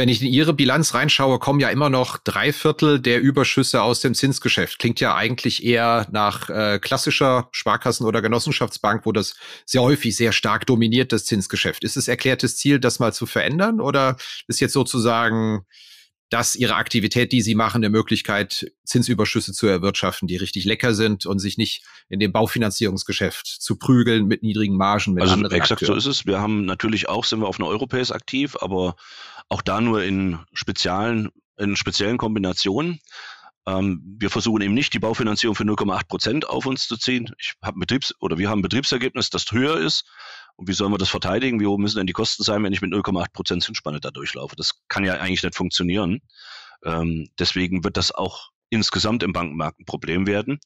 Wenn 0.00 0.08
ich 0.08 0.22
in 0.22 0.28
Ihre 0.28 0.54
Bilanz 0.54 0.94
reinschaue, 0.94 1.38
kommen 1.38 1.60
ja 1.60 1.68
immer 1.68 1.90
noch 1.90 2.16
drei 2.16 2.54
Viertel 2.54 3.00
der 3.00 3.20
Überschüsse 3.20 3.82
aus 3.82 4.00
dem 4.00 4.14
Zinsgeschäft. 4.14 4.78
Klingt 4.78 4.98
ja 4.98 5.14
eigentlich 5.14 5.62
eher 5.62 6.06
nach 6.10 6.48
äh, 6.48 6.78
klassischer 6.78 7.50
Sparkassen- 7.52 8.06
oder 8.06 8.22
Genossenschaftsbank, 8.22 9.04
wo 9.04 9.12
das 9.12 9.34
sehr 9.66 9.82
häufig 9.82 10.16
sehr 10.16 10.32
stark 10.32 10.64
dominiert, 10.64 11.12
das 11.12 11.26
Zinsgeschäft. 11.26 11.84
Ist 11.84 11.98
es 11.98 12.08
erklärtes 12.08 12.56
Ziel, 12.56 12.80
das 12.80 12.98
mal 12.98 13.12
zu 13.12 13.26
verändern 13.26 13.78
oder 13.78 14.16
ist 14.48 14.60
jetzt 14.60 14.72
sozusagen 14.72 15.66
dass 16.30 16.54
ihre 16.54 16.76
Aktivität, 16.76 17.32
die 17.32 17.42
sie 17.42 17.56
machen, 17.56 17.78
eine 17.78 17.90
Möglichkeit, 17.90 18.72
Zinsüberschüsse 18.84 19.52
zu 19.52 19.66
erwirtschaften, 19.66 20.28
die 20.28 20.36
richtig 20.36 20.64
lecker 20.64 20.94
sind 20.94 21.26
und 21.26 21.40
sich 21.40 21.58
nicht 21.58 21.82
in 22.08 22.20
dem 22.20 22.32
Baufinanzierungsgeschäft 22.32 23.46
zu 23.46 23.76
prügeln 23.76 24.26
mit 24.26 24.42
niedrigen 24.42 24.76
Margen 24.76 25.14
mit 25.14 25.22
also 25.22 25.34
anderen 25.34 25.56
exakt 25.56 25.82
Akteuren. 25.82 26.00
so 26.00 26.10
ist 26.10 26.18
es. 26.20 26.26
Wir 26.26 26.40
haben 26.40 26.64
natürlich 26.64 27.08
auch, 27.08 27.24
sind 27.24 27.40
wir 27.40 27.48
auf 27.48 27.58
einer 27.58 27.68
Europäis 27.68 28.12
aktiv, 28.12 28.56
aber 28.60 28.94
auch 29.48 29.60
da 29.60 29.80
nur 29.80 30.04
in 30.04 30.38
speziellen, 30.52 31.30
in 31.58 31.74
speziellen 31.74 32.16
Kombinationen. 32.16 33.00
Ähm, 33.66 34.00
wir 34.18 34.30
versuchen 34.30 34.62
eben 34.62 34.74
nicht 34.74 34.94
die 34.94 35.00
Baufinanzierung 35.00 35.56
für 35.56 35.64
0,8 35.64 36.06
Prozent 36.06 36.48
auf 36.48 36.64
uns 36.64 36.86
zu 36.86 36.96
ziehen. 36.96 37.30
Ich 37.38 37.54
habe 37.60 37.80
Betriebs- 37.80 38.14
oder 38.20 38.38
wir 38.38 38.48
haben 38.48 38.60
ein 38.60 38.62
Betriebsergebnis, 38.62 39.30
das 39.30 39.50
höher 39.50 39.78
ist. 39.78 40.04
Und 40.60 40.68
wie 40.68 40.74
sollen 40.74 40.92
wir 40.92 40.98
das 40.98 41.08
verteidigen? 41.08 41.58
Wie 41.58 41.66
hoch 41.66 41.78
müssen 41.78 41.96
denn 41.96 42.06
die 42.06 42.12
Kosten 42.12 42.42
sein, 42.42 42.62
wenn 42.62 42.74
ich 42.74 42.82
mit 42.82 42.92
0,8 42.92 43.32
Prozent 43.32 43.62
Zinsspanne 43.62 43.98
da 43.98 44.10
durchlaufe? 44.10 44.56
Das 44.56 44.82
kann 44.88 45.04
ja 45.04 45.14
eigentlich 45.14 45.42
nicht 45.42 45.54
funktionieren. 45.54 46.20
Ähm, 46.84 47.30
deswegen 47.38 47.82
wird 47.82 47.96
das 47.96 48.12
auch 48.12 48.50
insgesamt 48.68 49.22
im 49.22 49.32
Bankenmarkt 49.32 49.80
ein 49.80 49.86
Problem 49.86 50.26
werden. 50.26 50.60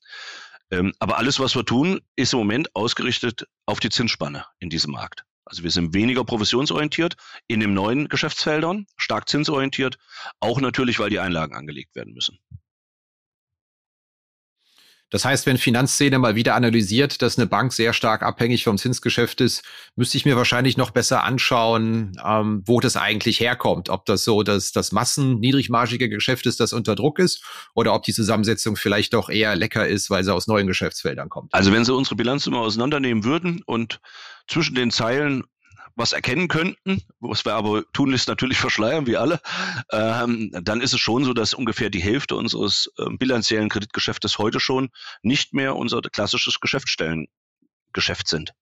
Ähm, 0.72 0.94
aber 0.98 1.16
alles, 1.18 1.38
was 1.38 1.54
wir 1.54 1.64
tun, 1.64 2.00
ist 2.16 2.33
im 2.33 2.40
Moment 2.40 2.74
ausgerichtet 2.74 3.46
auf 3.66 3.78
die 3.78 3.88
Zinsspanne 3.88 4.44
in 4.59 4.68
diesem 4.68 4.90
Markt. 4.90 5.22
Also 5.44 5.62
wir 5.62 5.70
sind 5.70 5.94
weniger 5.94 6.24
provisionsorientiert 6.24 7.14
in 7.46 7.61
den 7.61 7.72
neuen 7.72 8.09
Geschäftsfeldern, 8.09 8.87
stark 8.96 9.28
zinsorientiert, 9.28 9.98
auch 10.40 10.61
natürlich, 10.61 10.98
weil 10.98 11.11
die 11.11 11.20
Einlagen 11.20 11.54
angelegt 11.54 11.94
werden 11.94 12.14
müssen. 12.14 12.40
Das 15.11 15.25
heißt, 15.25 15.47
wenn 15.47 15.59
Finanzszene 15.59 16.19
mal 16.19 16.35
wieder 16.35 16.55
analysiert, 16.55 17.23
dass 17.23 17.38
eine 17.38 17.47
Bank 17.47 17.73
sehr 17.73 17.93
stark 17.93 18.23
abhängig 18.23 18.64
vom 18.64 18.79
Zinsgeschäft 18.79 19.40
ist, 19.40 19.62
müsste 19.97 20.17
ich 20.17 20.25
mir 20.25 20.37
wahrscheinlich 20.37 20.77
noch 20.77 20.90
besser 20.90 21.23
anschauen, 21.23 22.17
ähm, 22.25 22.62
wo 22.67 22.81
das 22.81 22.97
eigentlich 22.97 23.38
herkommt. 23.40 23.90
Ob 23.90 24.07
das 24.07 24.25
so 24.25 24.43
dass 24.43 24.73
das 24.73 24.93
Massen 24.93 25.38
niedrigmargige 25.38 26.09
Geschäft 26.09 26.47
ist, 26.47 26.59
das 26.59 26.73
unter 26.73 26.95
Druck 26.97 27.19
ist, 27.19 27.45
oder 27.75 27.95
ob 27.95 28.03
die 28.03 28.12
Zusammensetzung 28.12 28.77
vielleicht 28.77 29.14
doch 29.14 29.29
eher 29.29 29.55
lecker 29.55 29.87
ist, 29.87 30.11
weil 30.11 30.25
sie 30.25 30.35
aus 30.35 30.47
neuen 30.47 30.67
Geschäftsfeldern 30.67 31.29
kommt. 31.29 31.55
Also 31.55 31.73
wenn 31.73 31.85
Sie 31.85 31.95
unsere 31.95 32.17
Bilanz 32.17 32.47
immer 32.47 32.61
auseinandernehmen 32.61 33.25
würden 33.25 33.62
und 33.67 34.01
zwischen 34.49 34.75
den 34.75 34.90
Zeilen 34.90 35.45
was 35.96 36.12
erkennen 36.12 36.48
könnten, 36.48 37.02
was 37.20 37.44
wir 37.44 37.54
aber 37.54 37.85
tunlichst 37.92 38.28
natürlich 38.28 38.59
verschleiern, 38.59 39.07
wie 39.07 39.16
alle, 39.16 39.40
ähm, 39.92 40.50
dann 40.62 40.80
ist 40.80 40.92
es 40.92 41.00
schon 41.00 41.24
so, 41.24 41.33
dass 41.33 41.54
ungefähr 41.54 41.90
die 41.90 42.02
Hälfte 42.02 42.37
unseres 42.37 42.90
äh, 42.98 43.04
bilanziellen 43.16 43.68
Kreditgeschäftes 43.68 44.38
heute 44.38 44.61
schon 44.61 44.90
nicht 45.22 45.54
mehr 45.54 45.76
unser 45.76 46.00
klassisches 46.02 46.61
Geschäftsstellengeschäft 46.61 48.26
sind, 48.26 48.52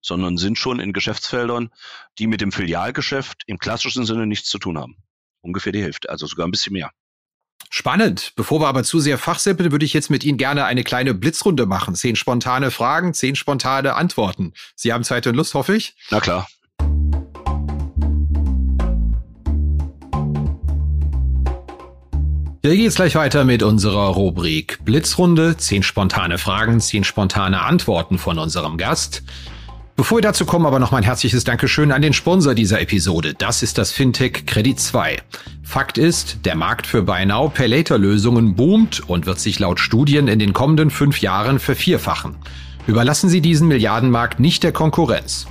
sondern 0.00 0.38
sind 0.38 0.58
schon 0.58 0.80
in 0.80 0.92
Geschäftsfeldern, 0.92 1.70
die 2.18 2.26
mit 2.26 2.40
dem 2.40 2.52
Filialgeschäft 2.52 3.42
im 3.46 3.58
klassischen 3.58 4.06
Sinne 4.06 4.26
nichts 4.26 4.48
zu 4.48 4.58
tun 4.58 4.78
haben. 4.78 4.96
Ungefähr 5.42 5.72
die 5.72 5.82
Hälfte, 5.82 6.10
also 6.10 6.26
sogar 6.26 6.46
ein 6.46 6.50
bisschen 6.50 6.72
mehr. 6.72 6.90
Spannend. 7.68 8.32
Bevor 8.34 8.60
wir 8.60 8.68
aber 8.68 8.82
zu 8.82 8.98
sehr 8.98 9.16
fachsimpeln, 9.16 9.70
würde 9.70 9.84
ich 9.84 9.92
jetzt 9.92 10.10
mit 10.10 10.24
Ihnen 10.24 10.38
gerne 10.38 10.64
eine 10.64 10.82
kleine 10.82 11.14
Blitzrunde 11.14 11.66
machen. 11.66 11.94
Zehn 11.94 12.16
spontane 12.16 12.70
Fragen, 12.70 13.14
zehn 13.14 13.36
spontane 13.36 13.94
Antworten. 13.94 14.54
Sie 14.74 14.92
haben 14.92 15.04
Zeit 15.04 15.26
und 15.26 15.36
Lust, 15.36 15.54
hoffe 15.54 15.76
ich? 15.76 15.94
Na 16.10 16.20
klar. 16.20 16.48
Hier 22.62 22.76
geht's 22.76 22.96
gleich 22.96 23.14
weiter 23.14 23.46
mit 23.46 23.62
unserer 23.62 24.08
Rubrik 24.08 24.84
Blitzrunde. 24.84 25.56
Zehn 25.56 25.82
spontane 25.82 26.36
Fragen, 26.36 26.78
zehn 26.78 27.04
spontane 27.04 27.62
Antworten 27.62 28.18
von 28.18 28.38
unserem 28.38 28.76
Gast. 28.76 29.22
Bevor 29.96 30.18
wir 30.18 30.22
dazu 30.22 30.44
kommen, 30.44 30.66
aber 30.66 30.78
noch 30.78 30.90
mein 30.90 31.02
herzliches 31.02 31.44
Dankeschön 31.44 31.90
an 31.90 32.02
den 32.02 32.12
Sponsor 32.12 32.54
dieser 32.54 32.82
Episode. 32.82 33.32
Das 33.32 33.62
ist 33.62 33.78
das 33.78 33.92
Fintech 33.92 34.44
Credit 34.44 34.78
2. 34.78 35.22
Fakt 35.62 35.96
ist, 35.96 36.44
der 36.44 36.54
Markt 36.54 36.86
für 36.86 37.00
Buy 37.00 37.24
Now 37.24 37.48
Pay 37.48 37.66
Later 37.66 37.96
Lösungen 37.96 38.54
boomt 38.56 39.08
und 39.08 39.24
wird 39.24 39.40
sich 39.40 39.58
laut 39.58 39.80
Studien 39.80 40.28
in 40.28 40.38
den 40.38 40.52
kommenden 40.52 40.90
fünf 40.90 41.22
Jahren 41.22 41.60
vervierfachen. 41.60 42.36
Überlassen 42.86 43.30
Sie 43.30 43.40
diesen 43.40 43.68
Milliardenmarkt 43.68 44.38
nicht 44.38 44.64
der 44.64 44.72
Konkurrenz. 44.72 45.46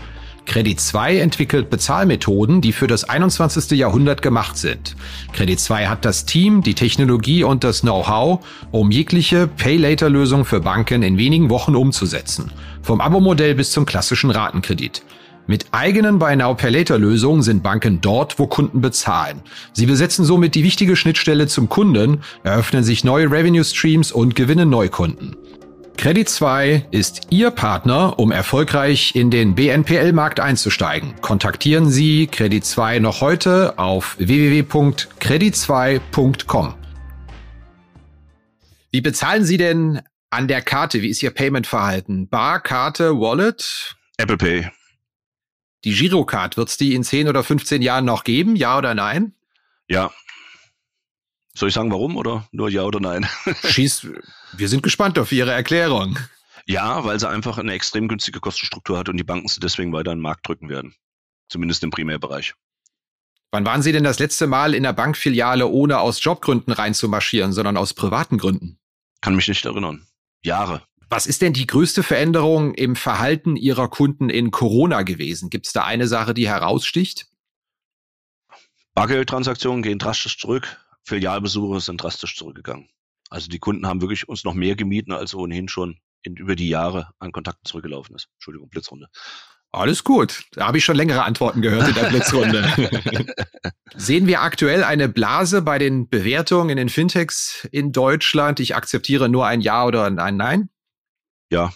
Credit 0.50 0.80
2 0.80 1.20
entwickelt 1.20 1.70
Bezahlmethoden, 1.70 2.60
die 2.60 2.74
für 2.74 2.88
das 2.88 3.04
21. 3.04 3.78
Jahrhundert 3.78 4.24
gemacht 4.24 4.58
sind. 4.58 4.96
Credit 5.32 5.60
2 5.60 5.86
hat 5.86 6.06
das 6.06 6.26
Team, 6.26 6.64
die 6.64 6.74
Technologie 6.74 7.44
und 7.44 7.64
das 7.64 7.82
Know-how, 7.82 8.44
um 8.72 8.90
jegliche 8.90 9.46
Pay-Later-Lösung 9.46 10.46
für 10.46 10.60
Banken 10.60 11.04
in 11.04 11.20
wenigen 11.20 11.52
Wochen 11.52 11.76
umzusetzen. 11.76 12.50
Vom 12.82 13.00
Abo-Modell 13.00 13.54
bis 13.54 13.70
zum 13.70 13.86
klassischen 13.86 14.32
Ratenkredit. 14.32 15.04
Mit 15.46 15.68
eigenen 15.72 16.18
Buy 16.18 16.36
Now 16.36 16.56
Pay 16.56 16.72
Later 16.72 16.98
Lösungen 16.98 17.44
sind 17.44 17.62
Banken 17.62 18.02
dort, 18.02 18.40
wo 18.40 18.48
Kunden 18.48 18.82
bezahlen. 18.82 19.42
Sie 19.74 19.86
besetzen 19.86 20.26
somit 20.26 20.56
die 20.56 20.64
wichtige 20.64 20.96
Schnittstelle 20.96 21.46
zum 21.46 21.70
Kunden, 21.70 22.22
eröffnen 22.42 22.84
sich 22.84 23.04
neue 23.04 23.30
Revenue 23.30 23.64
Streams 23.64 24.12
und 24.12 24.36
gewinnen 24.36 24.72
Neukunden. 24.72 25.36
Credit 26.00 26.28
2 26.30 26.88
ist 26.92 27.28
Ihr 27.30 27.52
Partner, 27.52 28.18
um 28.20 28.32
erfolgreich 28.32 29.16
in 29.16 29.30
den 29.30 29.54
BNPL-Markt 29.54 30.40
einzusteigen. 30.40 31.20
Kontaktieren 31.20 31.90
Sie 31.90 32.28
Credit 32.28 32.64
2 32.64 33.00
noch 33.00 33.20
heute 33.20 33.78
auf 33.78 34.16
www.credit2.com. 34.18 36.76
Wie 38.92 39.02
bezahlen 39.02 39.44
Sie 39.44 39.58
denn 39.58 40.02
an 40.30 40.48
der 40.48 40.62
Karte? 40.62 41.02
Wie 41.02 41.10
ist 41.10 41.22
Ihr 41.22 41.32
Payment-Verhalten? 41.32 42.30
Bar, 42.30 42.62
Karte, 42.62 43.20
Wallet? 43.20 43.98
Apple 44.16 44.38
Pay. 44.38 44.72
Die 45.84 45.94
Girocard, 45.94 46.56
wird 46.56 46.70
es 46.70 46.78
die 46.78 46.96
in 46.96 47.04
10 47.04 47.28
oder 47.28 47.44
15 47.44 47.82
Jahren 47.82 48.06
noch 48.06 48.24
geben? 48.24 48.56
Ja 48.56 48.78
oder 48.78 48.96
nein? 48.96 49.34
Ja, 49.90 50.12
soll 51.60 51.68
ich 51.68 51.76
sagen, 51.76 51.92
warum 51.92 52.16
oder 52.16 52.48
nur 52.54 52.70
ja 52.70 52.84
oder 52.84 53.02
nein? 53.02 53.28
Schieß, 53.66 54.08
wir 54.54 54.70
sind 54.70 54.84
gespannt 54.84 55.20
auf 55.20 55.32
Ihre 55.32 55.52
Erklärung. 55.52 56.18
Ja, 56.66 57.04
weil 57.04 57.20
sie 57.20 57.28
einfach 57.28 57.58
eine 57.58 57.74
extrem 57.74 58.08
günstige 58.08 58.40
Kostenstruktur 58.40 58.98
hat 58.98 59.10
und 59.10 59.18
die 59.18 59.24
Banken 59.24 59.48
sie 59.48 59.60
deswegen 59.60 59.92
weiter 59.92 60.12
in 60.12 60.20
den 60.20 60.22
Markt 60.24 60.48
drücken 60.48 60.70
werden. 60.70 60.94
Zumindest 61.48 61.84
im 61.84 61.90
Primärbereich. 61.90 62.54
Wann 63.52 63.66
waren 63.66 63.82
Sie 63.82 63.92
denn 63.92 64.04
das 64.04 64.20
letzte 64.20 64.46
Mal 64.46 64.76
in 64.76 64.84
der 64.84 64.94
Bankfiliale, 64.94 65.68
ohne 65.68 66.00
aus 66.00 66.24
Jobgründen 66.24 66.72
reinzumarschieren, 66.72 67.52
sondern 67.52 67.78
aus 67.78 67.96
privaten 67.96 68.38
Gründen? 68.38 68.78
Kann 69.22 69.36
mich 69.36 69.48
nicht 69.48 69.66
erinnern. 69.66 70.06
Jahre. 70.44 70.84
Was 71.10 71.26
ist 71.26 71.42
denn 71.42 71.54
die 71.54 71.66
größte 71.66 72.04
Veränderung 72.04 72.76
im 72.76 72.96
Verhalten 72.96 73.56
Ihrer 73.56 73.88
Kunden 73.88 74.30
in 74.30 74.52
Corona 74.52 75.02
gewesen? 75.02 75.50
Gibt 75.50 75.66
es 75.66 75.74
da 75.74 75.84
eine 75.84 76.08
Sache, 76.08 76.36
die 76.36 76.48
heraussticht? 76.48 77.26
Bargeldtransaktionen 78.94 79.82
gehen 79.82 79.98
drastisch 79.98 80.38
zurück. 80.38 80.78
Filialbesuche 81.04 81.80
sind 81.80 82.04
drastisch 82.04 82.36
zurückgegangen. 82.38 82.90
Also 83.30 83.48
die 83.48 83.60
Kunden 83.60 83.88
haben 83.88 84.02
wirklich 84.02 84.28
uns 84.28 84.44
noch 84.44 84.54
mehr 84.54 84.76
gemieden, 84.76 85.14
als 85.14 85.36
ohnehin 85.36 85.68
schon 85.68 86.00
in, 86.24 86.36
über 86.36 86.56
die 86.56 86.70
Jahre 86.70 87.10
an 87.20 87.32
Kontakten 87.32 87.66
zurückgelaufen 87.66 88.16
ist. 88.16 88.28
Entschuldigung, 88.36 88.70
Blitzrunde. 88.70 89.08
Alles 89.72 90.04
gut. 90.04 90.46
Da 90.54 90.66
habe 90.66 90.80
ich 90.80 90.86
schon 90.86 90.96
längere 90.96 91.24
Antworten 91.24 91.62
gehört 91.62 91.90
in 91.90 91.94
der 91.94 92.10
Blitzrunde. 92.10 93.34
Sehen 93.96 94.26
wir 94.26 94.42
aktuell 94.42 94.84
eine 94.84 95.08
Blase 95.08 95.62
bei 95.62 95.78
den 95.78 96.10
Bewertungen 96.10 96.72
in 96.72 96.78
den 96.78 96.90
Fintechs 96.90 97.68
in 97.72 97.92
Deutschland? 97.92 98.60
Ich 98.60 98.76
akzeptiere 98.76 99.30
nur 99.30 99.46
ein 99.46 99.62
Ja 99.62 99.86
oder 99.86 100.06
ein 100.06 100.38
Nein? 100.38 100.70
Ja. 101.52 101.72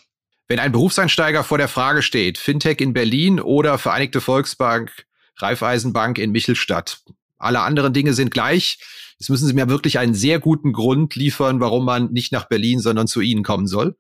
Wenn 0.48 0.60
ein 0.60 0.72
Berufseinsteiger 0.72 1.44
vor 1.44 1.60
der 1.60 1.68
Frage 1.68 2.02
steht, 2.02 2.38
Fintech 2.40 2.82
in 2.82 2.94
Berlin 2.94 3.40
oder 3.40 3.78
Vereinigte 3.78 4.22
Volksbank, 4.22 5.06
Raiffeisenbank 5.38 6.18
in 6.18 6.32
Michelstadt, 6.32 7.04
alle 7.44 7.62
anderen 7.62 7.94
Dinge 7.94 8.14
sind 8.14 8.32
gleich. 8.32 8.80
Jetzt 9.20 9.30
müssen 9.30 9.48
Sie 9.48 9.54
mir 9.54 9.70
wirklich 9.70 10.00
einen 10.00 10.14
sehr 10.16 10.40
guten 10.40 10.74
Grund 10.74 11.16
liefern, 11.16 11.60
warum 11.60 11.86
man 11.86 12.12
nicht 12.12 12.32
nach 12.32 12.46
Berlin, 12.46 12.80
sondern 12.80 13.08
zu 13.08 13.22
Ihnen 13.22 13.44
kommen 13.44 13.68
soll. 13.68 13.96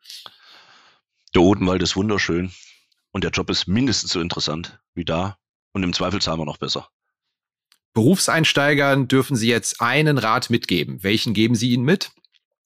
Der 1.34 1.42
Odenwald 1.42 1.82
ist 1.82 1.96
wunderschön 1.96 2.52
und 3.12 3.24
der 3.24 3.32
Job 3.32 3.50
ist 3.50 3.68
mindestens 3.68 4.12
so 4.12 4.20
interessant 4.20 4.80
wie 4.94 5.06
da 5.06 5.38
und 5.72 5.84
im 5.84 5.94
Zweifelsfall 5.94 6.38
noch 6.38 6.58
besser. 6.58 6.90
Berufseinsteigern 7.94 9.08
dürfen 9.08 9.36
Sie 9.36 9.48
jetzt 9.48 9.82
einen 9.82 10.18
Rat 10.18 10.50
mitgeben. 10.50 11.04
Welchen 11.04 11.34
geben 11.34 11.56
Sie 11.56 11.72
ihnen 11.72 11.86
mit? 11.86 12.12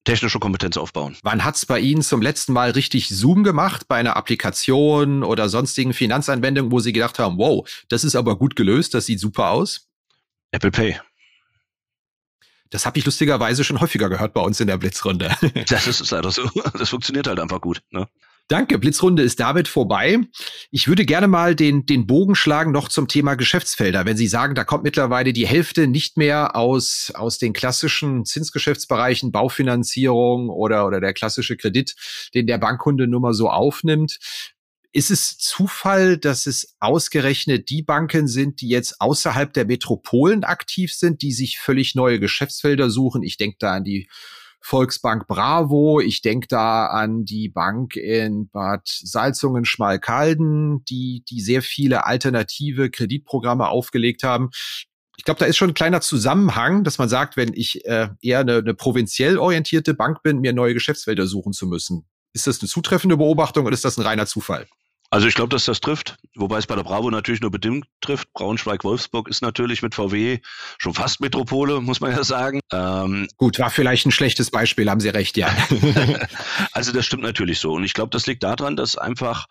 Technische 0.05 0.39
Kompetenz 0.39 0.77
aufbauen. 0.77 1.17
Wann 1.21 1.43
hat 1.43 1.57
es 1.57 1.65
bei 1.65 1.81
Ihnen 1.81 2.01
zum 2.01 2.21
letzten 2.21 2.53
Mal 2.53 2.71
richtig 2.71 3.09
Zoom 3.09 3.43
gemacht? 3.43 3.89
Bei 3.89 3.97
einer 3.97 4.15
Applikation 4.15 5.21
oder 5.21 5.49
sonstigen 5.49 5.93
Finanzanwendungen, 5.93 6.71
wo 6.71 6.79
Sie 6.79 6.93
gedacht 6.93 7.19
haben, 7.19 7.37
wow, 7.37 7.69
das 7.89 8.05
ist 8.05 8.15
aber 8.15 8.37
gut 8.37 8.55
gelöst, 8.55 8.93
das 8.93 9.05
sieht 9.05 9.19
super 9.19 9.49
aus? 9.49 9.86
Apple 10.51 10.71
Pay. 10.71 10.99
Das 12.69 12.85
habe 12.85 12.99
ich 12.99 13.05
lustigerweise 13.05 13.63
schon 13.63 13.79
häufiger 13.79 14.09
gehört 14.09 14.33
bei 14.33 14.41
uns 14.41 14.59
in 14.59 14.67
der 14.67 14.77
Blitzrunde. 14.77 15.35
Das 15.69 15.87
ist 15.87 16.11
leider 16.11 16.31
so. 16.31 16.49
Das 16.77 16.89
funktioniert 16.89 17.27
halt 17.27 17.39
einfach 17.39 17.61
gut. 17.61 17.81
Ne? 17.91 18.07
Danke, 18.49 18.77
Blitzrunde 18.77 19.23
ist 19.23 19.41
damit 19.41 19.67
vorbei. 19.67 20.19
Ich 20.71 20.87
würde 20.87 21.05
gerne 21.05 21.27
mal 21.27 21.53
den, 21.53 21.85
den 21.85 22.07
Bogen 22.07 22.33
schlagen 22.33 22.71
noch 22.71 22.87
zum 22.87 23.09
Thema 23.09 23.35
Geschäftsfelder. 23.35 24.05
Wenn 24.05 24.15
Sie 24.15 24.27
sagen, 24.27 24.55
da 24.55 24.63
kommt 24.63 24.85
mittlerweile 24.85 25.33
die 25.33 25.45
Hälfte 25.45 25.85
nicht 25.85 26.15
mehr 26.15 26.55
aus, 26.55 27.11
aus 27.13 27.39
den 27.39 27.51
klassischen 27.51 28.23
Zinsgeschäftsbereichen, 28.23 29.33
Baufinanzierung 29.33 30.49
oder, 30.49 30.87
oder 30.87 31.01
der 31.01 31.13
klassische 31.13 31.57
Kredit, 31.57 31.95
den 32.33 32.47
der 32.47 32.57
Bankkunde 32.57 33.07
nur 33.07 33.19
mal 33.19 33.33
so 33.33 33.49
aufnimmt. 33.49 34.17
Ist 34.97 35.11
es 35.11 35.37
Zufall, 35.37 36.17
dass 36.17 36.47
es 36.47 36.75
ausgerechnet 36.79 37.69
die 37.69 37.83
Banken 37.83 38.27
sind, 38.27 38.61
die 38.61 38.69
jetzt 38.69 38.99
außerhalb 38.99 39.53
der 39.53 39.65
Metropolen 39.65 40.43
aktiv 40.43 40.91
sind, 40.91 41.21
die 41.21 41.33
sich 41.33 41.59
völlig 41.59 41.93
neue 41.93 42.19
Geschäftsfelder 42.19 42.89
suchen? 42.89 43.21
Ich 43.21 43.37
denke 43.37 43.57
da 43.59 43.75
an 43.75 43.83
die 43.83 44.09
Volksbank 44.59 45.27
Bravo, 45.27 45.99
ich 45.99 46.23
denke 46.23 46.47
da 46.47 46.87
an 46.87 47.25
die 47.25 47.47
Bank 47.47 47.95
in 47.95 48.49
Bad 48.49 48.87
Salzungen-Schmalkalden, 48.87 50.83
die, 50.85 51.23
die 51.29 51.41
sehr 51.41 51.61
viele 51.61 52.07
alternative 52.07 52.89
Kreditprogramme 52.89 53.67
aufgelegt 53.67 54.23
haben. 54.23 54.49
Ich 55.15 55.25
glaube, 55.25 55.39
da 55.39 55.45
ist 55.45 55.57
schon 55.57 55.69
ein 55.69 55.75
kleiner 55.75 56.01
Zusammenhang, 56.01 56.83
dass 56.83 56.97
man 56.97 57.07
sagt, 57.07 57.37
wenn 57.37 57.53
ich 57.53 57.85
äh, 57.85 58.09
eher 58.19 58.39
eine, 58.39 58.55
eine 58.55 58.73
provinziell 58.73 59.37
orientierte 59.37 59.93
Bank 59.93 60.23
bin, 60.23 60.39
mir 60.39 60.53
neue 60.53 60.73
Geschäftsfelder 60.73 61.27
suchen 61.27 61.53
zu 61.53 61.67
müssen. 61.67 62.07
Ist 62.33 62.47
das 62.47 62.61
eine 62.61 62.67
zutreffende 62.67 63.17
Beobachtung 63.17 63.67
oder 63.67 63.75
ist 63.75 63.85
das 63.85 63.99
ein 63.99 64.03
reiner 64.03 64.25
Zufall? 64.25 64.65
Also 65.09 65.27
ich 65.27 65.35
glaube, 65.35 65.49
dass 65.49 65.63
das 65.63 65.79
trifft, 65.79 66.17
wobei 66.35 66.57
es 66.57 66.67
bei 66.67 66.75
der 66.75 66.83
Bravo 66.83 67.09
natürlich 67.09 67.39
nur 67.39 67.51
bedingt 67.51 67.85
trifft. 68.01 68.31
Braunschweig-Wolfsburg 68.33 69.29
ist 69.29 69.41
natürlich 69.41 69.81
mit 69.81 69.95
VW 69.95 70.39
schon 70.77 70.93
fast 70.93 71.21
Metropole, 71.21 71.79
muss 71.79 72.01
man 72.01 72.11
ja 72.11 72.23
sagen. 72.25 72.59
Ähm, 72.73 73.27
Gut, 73.37 73.57
war 73.57 73.69
vielleicht 73.69 74.05
ein 74.05 74.11
schlechtes 74.11 74.51
Beispiel, 74.51 74.89
haben 74.89 74.99
Sie 74.99 75.09
recht, 75.09 75.37
ja. 75.37 75.47
also 76.73 76.91
das 76.91 77.05
stimmt 77.05 77.23
natürlich 77.23 77.59
so. 77.59 77.71
Und 77.71 77.85
ich 77.85 77.93
glaube, 77.93 78.09
das 78.09 78.27
liegt 78.27 78.43
daran, 78.43 78.75
dass 78.75 78.97
einfach 78.97 79.47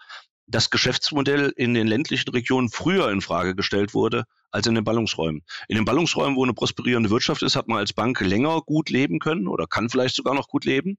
das 0.47 0.71
Geschäftsmodell 0.71 1.53
in 1.57 1.73
den 1.73 1.87
ländlichen 1.87 2.31
Regionen 2.31 2.69
früher 2.69 3.11
in 3.11 3.23
Frage 3.23 3.55
gestellt 3.55 3.95
wurde 3.95 4.25
als 4.51 4.67
in 4.67 4.75
den 4.75 4.85
Ballungsräumen. 4.85 5.43
In 5.69 5.77
den 5.77 5.85
Ballungsräumen, 5.85 6.37
wo 6.37 6.45
eine 6.45 6.55
prosperierende 6.55 7.11
Wirtschaft 7.11 7.43
ist, 7.43 7.57
hat 7.57 7.67
man 7.67 7.79
als 7.79 7.95
Bank 7.95 8.21
länger 8.21 8.61
gut 8.61 8.91
leben 8.91 9.19
können 9.19 9.49
oder 9.49 9.67
kann 9.67 9.89
vielleicht 9.89 10.15
sogar 10.15 10.35
noch 10.35 10.49
gut 10.49 10.65
leben 10.65 10.99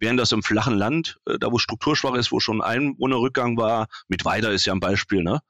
während 0.00 0.20
das 0.20 0.32
im 0.32 0.42
flachen 0.42 0.74
Land, 0.76 1.18
äh, 1.26 1.38
da 1.38 1.52
wo 1.52 1.58
strukturschwach 1.58 2.14
ist, 2.14 2.32
wo 2.32 2.40
schon 2.40 2.62
Einwohnerrückgang 2.62 3.56
war, 3.56 3.88
mit 4.08 4.24
Weida 4.24 4.50
ist 4.50 4.66
ja 4.66 4.72
ein 4.74 4.80
Beispiel, 4.80 5.22
ne? 5.22 5.40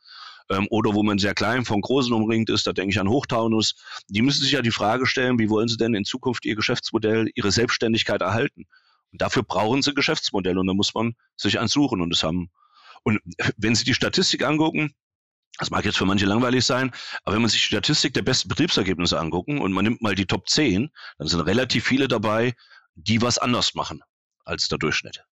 Ähm, 0.50 0.66
oder 0.70 0.94
wo 0.94 1.02
man 1.02 1.18
sehr 1.18 1.34
klein 1.34 1.64
von 1.64 1.80
Großen 1.82 2.12
umringt 2.12 2.50
ist, 2.50 2.66
da 2.66 2.72
denke 2.72 2.92
ich 2.92 3.00
an 3.00 3.08
Hochtaunus, 3.08 3.74
die 4.08 4.22
müssen 4.22 4.42
sich 4.42 4.52
ja 4.52 4.62
die 4.62 4.70
Frage 4.70 5.06
stellen, 5.06 5.38
wie 5.38 5.50
wollen 5.50 5.68
sie 5.68 5.76
denn 5.76 5.94
in 5.94 6.04
Zukunft 6.04 6.46
ihr 6.46 6.56
Geschäftsmodell, 6.56 7.30
ihre 7.34 7.52
Selbstständigkeit 7.52 8.22
erhalten? 8.22 8.66
Und 9.12 9.22
dafür 9.22 9.42
brauchen 9.42 9.82
sie 9.82 9.94
Geschäftsmodelle 9.94 10.58
und 10.61 10.66
da 10.66 10.74
muss 10.74 10.94
man 10.94 11.14
sich 11.37 11.58
eins 11.61 11.72
suchen 11.72 12.00
und 12.00 12.11
das 12.11 12.22
haben. 12.22 12.50
Und 13.04 13.20
wenn 13.56 13.74
Sie 13.74 13.84
die 13.84 13.94
Statistik 13.94 14.44
angucken, 14.44 14.94
Das 15.58 15.70
mag 15.70 15.84
jetzt 15.84 15.98
für 15.98 16.06
manche 16.06 16.26
langweilig 16.26 16.64
sein, 16.64 16.92
aber 17.24 17.34
wenn 17.34 17.42
man 17.42 17.50
sich 17.50 17.61
die 17.62 17.66
Statistik 17.68 18.14
der 18.14 18.22
besten 18.22 18.48
Betriebsergebnisse 18.48 19.18
angucken 19.18 19.61
und 19.61 19.72
man 19.72 19.84
nimmt 19.84 20.02
mal 20.02 20.14
die 20.14 20.26
Top 20.26 20.48
10, 20.48 20.90
dann 21.18 21.28
sind 21.28 21.40
relativ 21.40 21.84
viele 21.87 22.08
dabei, 22.08 22.54
die 22.94 23.22
was 23.22 23.38
anders 23.38 23.74
machen 23.74 24.02
als 24.48 24.68
der 24.68 24.78
Durchschnitt. 24.78 25.24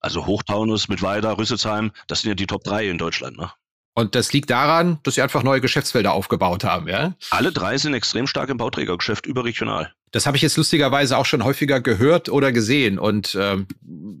Also 0.00 0.26
Hochtaunus 0.26 0.88
mit 0.88 1.02
Weider, 1.02 1.36
Rüsselsheim, 1.38 1.92
das 2.06 2.20
sind 2.20 2.28
ja 2.28 2.34
die 2.34 2.46
Top 2.46 2.62
3 2.64 2.88
in 2.88 2.98
Deutschland. 2.98 3.36
Ne? 3.36 3.52
Und 3.98 4.14
das 4.14 4.32
liegt 4.32 4.48
daran, 4.48 5.00
dass 5.02 5.16
sie 5.16 5.22
einfach 5.22 5.42
neue 5.42 5.60
Geschäftsfelder 5.60 6.12
aufgebaut 6.12 6.62
haben, 6.62 6.86
ja? 6.86 7.16
Alle 7.30 7.50
drei 7.50 7.76
sind 7.78 7.94
extrem 7.94 8.28
stark 8.28 8.48
im 8.48 8.56
Bauträgergeschäft 8.56 9.26
überregional. 9.26 9.92
Das 10.12 10.24
habe 10.24 10.36
ich 10.36 10.42
jetzt 10.44 10.56
lustigerweise 10.56 11.18
auch 11.18 11.26
schon 11.26 11.42
häufiger 11.42 11.80
gehört 11.80 12.28
oder 12.28 12.52
gesehen. 12.52 13.00
Und 13.00 13.36
ähm, 13.38 13.66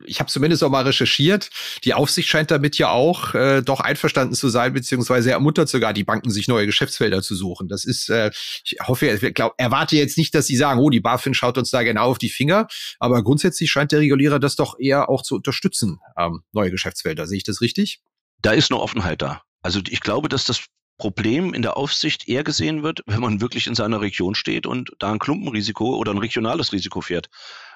ich 0.04 0.18
habe 0.18 0.28
zumindest 0.28 0.64
auch 0.64 0.70
mal 0.70 0.82
recherchiert. 0.82 1.50
Die 1.84 1.94
Aufsicht 1.94 2.28
scheint 2.28 2.50
damit 2.50 2.76
ja 2.76 2.90
auch 2.90 3.36
äh, 3.36 3.62
doch 3.62 3.78
einverstanden 3.78 4.34
zu 4.34 4.48
sein, 4.48 4.72
beziehungsweise 4.72 5.30
ermuntert 5.30 5.68
sogar 5.68 5.92
die 5.92 6.02
Banken, 6.02 6.30
sich 6.30 6.48
neue 6.48 6.66
Geschäftsfelder 6.66 7.22
zu 7.22 7.36
suchen. 7.36 7.68
Das 7.68 7.84
ist, 7.84 8.10
äh, 8.10 8.32
ich 8.64 8.78
hoffe, 8.84 9.06
ich 9.06 9.34
glaub, 9.34 9.54
erwarte 9.58 9.94
jetzt 9.94 10.18
nicht, 10.18 10.34
dass 10.34 10.48
sie 10.48 10.56
sagen, 10.56 10.80
oh, 10.80 10.90
die 10.90 10.98
BaFin 10.98 11.34
schaut 11.34 11.56
uns 11.56 11.70
da 11.70 11.84
genau 11.84 12.10
auf 12.10 12.18
die 12.18 12.30
Finger. 12.30 12.66
Aber 12.98 13.22
grundsätzlich 13.22 13.70
scheint 13.70 13.92
der 13.92 14.00
Regulierer 14.00 14.40
das 14.40 14.56
doch 14.56 14.76
eher 14.80 15.08
auch 15.08 15.22
zu 15.22 15.36
unterstützen, 15.36 16.00
ähm, 16.18 16.42
neue 16.50 16.72
Geschäftsfelder. 16.72 17.28
Sehe 17.28 17.36
ich 17.36 17.44
das 17.44 17.60
richtig? 17.60 18.00
Da 18.42 18.50
ist 18.50 18.72
eine 18.72 18.80
Offenheit 18.80 19.22
da. 19.22 19.42
Also 19.62 19.80
ich 19.88 20.00
glaube, 20.00 20.28
dass 20.28 20.44
das 20.44 20.66
Problem 20.98 21.54
in 21.54 21.62
der 21.62 21.76
Aufsicht 21.76 22.28
eher 22.28 22.42
gesehen 22.42 22.82
wird, 22.82 23.02
wenn 23.06 23.20
man 23.20 23.40
wirklich 23.40 23.66
in 23.68 23.74
seiner 23.74 24.00
Region 24.00 24.34
steht 24.34 24.66
und 24.66 24.92
da 24.98 25.12
ein 25.12 25.20
Klumpenrisiko 25.20 25.96
oder 25.96 26.12
ein 26.12 26.18
regionales 26.18 26.72
Risiko 26.72 27.00
fährt. 27.00 27.28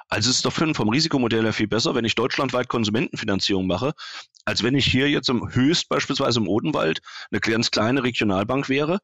Also 0.08 0.28
es 0.28 0.36
ist 0.36 0.44
doch 0.44 0.52
vom 0.52 0.88
Risikomodell 0.88 1.44
her 1.44 1.52
viel 1.52 1.68
besser, 1.68 1.94
wenn 1.94 2.04
ich 2.04 2.16
deutschlandweit 2.16 2.68
Konsumentenfinanzierung 2.68 3.66
mache, 3.66 3.94
als 4.44 4.62
wenn 4.62 4.74
ich 4.74 4.84
hier 4.84 5.08
jetzt 5.08 5.30
im 5.30 5.54
Höchst 5.54 5.88
beispielsweise 5.88 6.40
im 6.40 6.48
Odenwald 6.48 7.00
eine 7.30 7.40
ganz 7.40 7.70
kleine 7.70 8.02
Regionalbank 8.02 8.68
wäre. 8.68 8.98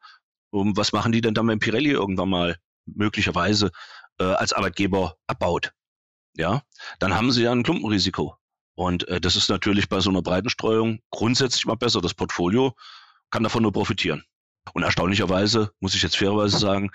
Und 0.51 0.77
was 0.77 0.93
machen 0.93 1.12
die 1.12 1.21
denn 1.21 1.35
dann, 1.35 1.47
wenn 1.49 1.61
Pirelli 1.61 1.91
irgendwann 1.91 2.29
mal 2.29 2.57
möglicherweise 2.87 3.71
äh, 4.19 4.25
als 4.25 4.53
Arbeitgeber 4.53 5.17
abbaut? 5.27 5.73
Ja, 6.37 6.62
dann 6.99 7.14
haben 7.14 7.31
sie 7.31 7.45
ja 7.45 7.53
ein 7.53 7.62
Klumpenrisiko. 7.62 8.37
Und 8.79 9.09
äh, 9.09 9.21
das 9.21 9.35
ist 9.35 9.51
natürlich 9.51 9.88
bei 9.88 9.99
so 9.99 10.09
einer 10.09 10.23
Breitenstreuung 10.23 11.01
grundsätzlich 11.11 11.67
mal 11.67 11.75
besser. 11.75 12.01
Das 12.01 12.14
Portfolio 12.14 12.77
kann 13.29 13.43
davon 13.43 13.64
nur 13.64 13.73
profitieren. 13.73 14.23
Und 14.73 14.85
erstaunlicherweise, 14.85 15.73
muss 15.81 15.97
ich 15.97 16.03
jetzt 16.03 16.17
fairerweise 16.17 16.59
sagen, 16.59 16.93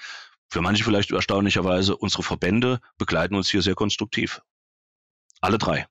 für 0.49 0.61
manche 0.61 0.85
vielleicht 0.85 1.11
erstaunlicherweise, 1.11 1.97
unsere 1.97 2.23
Verbände 2.23 2.79
begleiten 2.97 3.35
uns 3.35 3.49
hier 3.49 3.61
sehr 3.61 3.75
konstruktiv. 3.75 4.41
Alle 5.41 5.57
drei. 5.57 5.85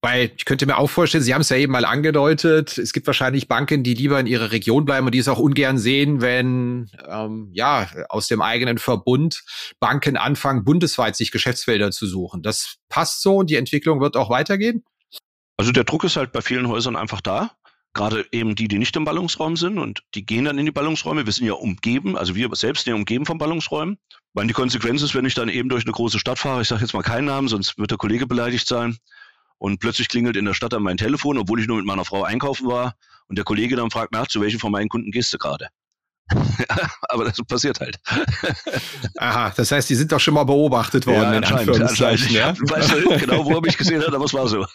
Weil 0.00 0.30
ich 0.36 0.44
könnte 0.44 0.64
mir 0.64 0.78
auch 0.78 0.88
vorstellen, 0.88 1.24
Sie 1.24 1.34
haben 1.34 1.40
es 1.40 1.48
ja 1.48 1.56
eben 1.56 1.72
mal 1.72 1.86
angedeutet, 1.86 2.78
es 2.78 2.92
gibt 2.92 3.08
wahrscheinlich 3.08 3.48
Banken, 3.48 3.82
die 3.82 3.94
lieber 3.94 4.20
in 4.20 4.28
ihrer 4.28 4.52
Region 4.52 4.84
bleiben 4.84 5.06
und 5.06 5.12
die 5.12 5.18
es 5.18 5.28
auch 5.28 5.40
ungern 5.40 5.78
sehen, 5.78 6.20
wenn 6.20 6.88
ähm, 7.08 7.50
ja 7.52 7.88
aus 8.08 8.28
dem 8.28 8.42
eigenen 8.42 8.78
Verbund 8.78 9.42
Banken 9.80 10.16
anfangen, 10.16 10.62
bundesweit 10.62 11.16
sich 11.16 11.32
Geschäftsfelder 11.32 11.90
zu 11.90 12.06
suchen. 12.06 12.42
Das 12.42 12.76
passt 12.88 13.22
so 13.22 13.38
und 13.38 13.50
die 13.50 13.56
Entwicklung 13.56 14.00
wird 14.00 14.16
auch 14.16 14.30
weitergehen? 14.30 14.84
Also 15.62 15.70
der 15.70 15.84
Druck 15.84 16.02
ist 16.02 16.16
halt 16.16 16.32
bei 16.32 16.42
vielen 16.42 16.66
Häusern 16.66 16.96
einfach 16.96 17.20
da. 17.20 17.52
Gerade 17.94 18.26
eben 18.32 18.56
die, 18.56 18.66
die 18.66 18.80
nicht 18.80 18.96
im 18.96 19.04
Ballungsraum 19.04 19.56
sind 19.56 19.78
und 19.78 20.02
die 20.16 20.26
gehen 20.26 20.44
dann 20.44 20.58
in 20.58 20.66
die 20.66 20.72
Ballungsräume. 20.72 21.24
Wir 21.24 21.32
sind 21.32 21.46
ja 21.46 21.52
umgeben, 21.52 22.18
also 22.18 22.34
wir 22.34 22.52
selbst 22.56 22.82
sind 22.82 22.94
ja 22.94 22.96
umgeben 22.96 23.26
von 23.26 23.38
Ballungsräumen. 23.38 23.96
Weil 24.34 24.48
die 24.48 24.54
Konsequenz 24.54 25.02
ist, 25.02 25.14
wenn 25.14 25.24
ich 25.24 25.34
dann 25.34 25.48
eben 25.48 25.68
durch 25.68 25.84
eine 25.84 25.92
große 25.92 26.18
Stadt 26.18 26.40
fahre, 26.40 26.62
ich 26.62 26.66
sage 26.66 26.80
jetzt 26.80 26.94
mal 26.94 27.02
keinen 27.02 27.26
Namen, 27.26 27.46
sonst 27.46 27.78
wird 27.78 27.92
der 27.92 27.98
Kollege 27.98 28.26
beleidigt 28.26 28.66
sein, 28.66 28.98
und 29.56 29.78
plötzlich 29.78 30.08
klingelt 30.08 30.36
in 30.36 30.46
der 30.46 30.54
Stadt 30.54 30.74
an 30.74 30.82
mein 30.82 30.96
Telefon, 30.96 31.38
obwohl 31.38 31.60
ich 31.60 31.68
nur 31.68 31.76
mit 31.76 31.86
meiner 31.86 32.04
Frau 32.04 32.24
einkaufen 32.24 32.66
war, 32.66 32.96
und 33.28 33.38
der 33.38 33.44
Kollege 33.44 33.76
dann 33.76 33.92
fragt 33.92 34.10
nach, 34.10 34.26
zu 34.26 34.40
welchem 34.40 34.58
von 34.58 34.72
meinen 34.72 34.88
Kunden 34.88 35.12
gehst 35.12 35.32
du 35.32 35.38
gerade? 35.38 35.68
aber 37.08 37.24
das 37.24 37.38
passiert 37.46 37.80
halt. 37.80 37.98
Aha, 39.18 39.52
das 39.56 39.70
heißt, 39.70 39.88
die 39.90 39.94
sind 39.94 40.12
doch 40.12 40.20
schon 40.20 40.34
mal 40.34 40.44
beobachtet 40.44 41.06
worden. 41.06 41.32
Ja, 41.32 41.38
anscheinend. 41.38 41.80
anscheinend. 41.80 42.30
Ja? 42.30 42.54
Ich 42.62 42.70
weiß 42.70 42.94
nicht 42.94 43.20
genau, 43.20 43.44
wo 43.44 43.56
er 43.56 43.60
mich 43.60 43.76
gesehen 43.76 44.00
hat, 44.00 44.14
aber 44.14 44.24
es 44.24 44.34
war 44.34 44.48
so. 44.48 44.66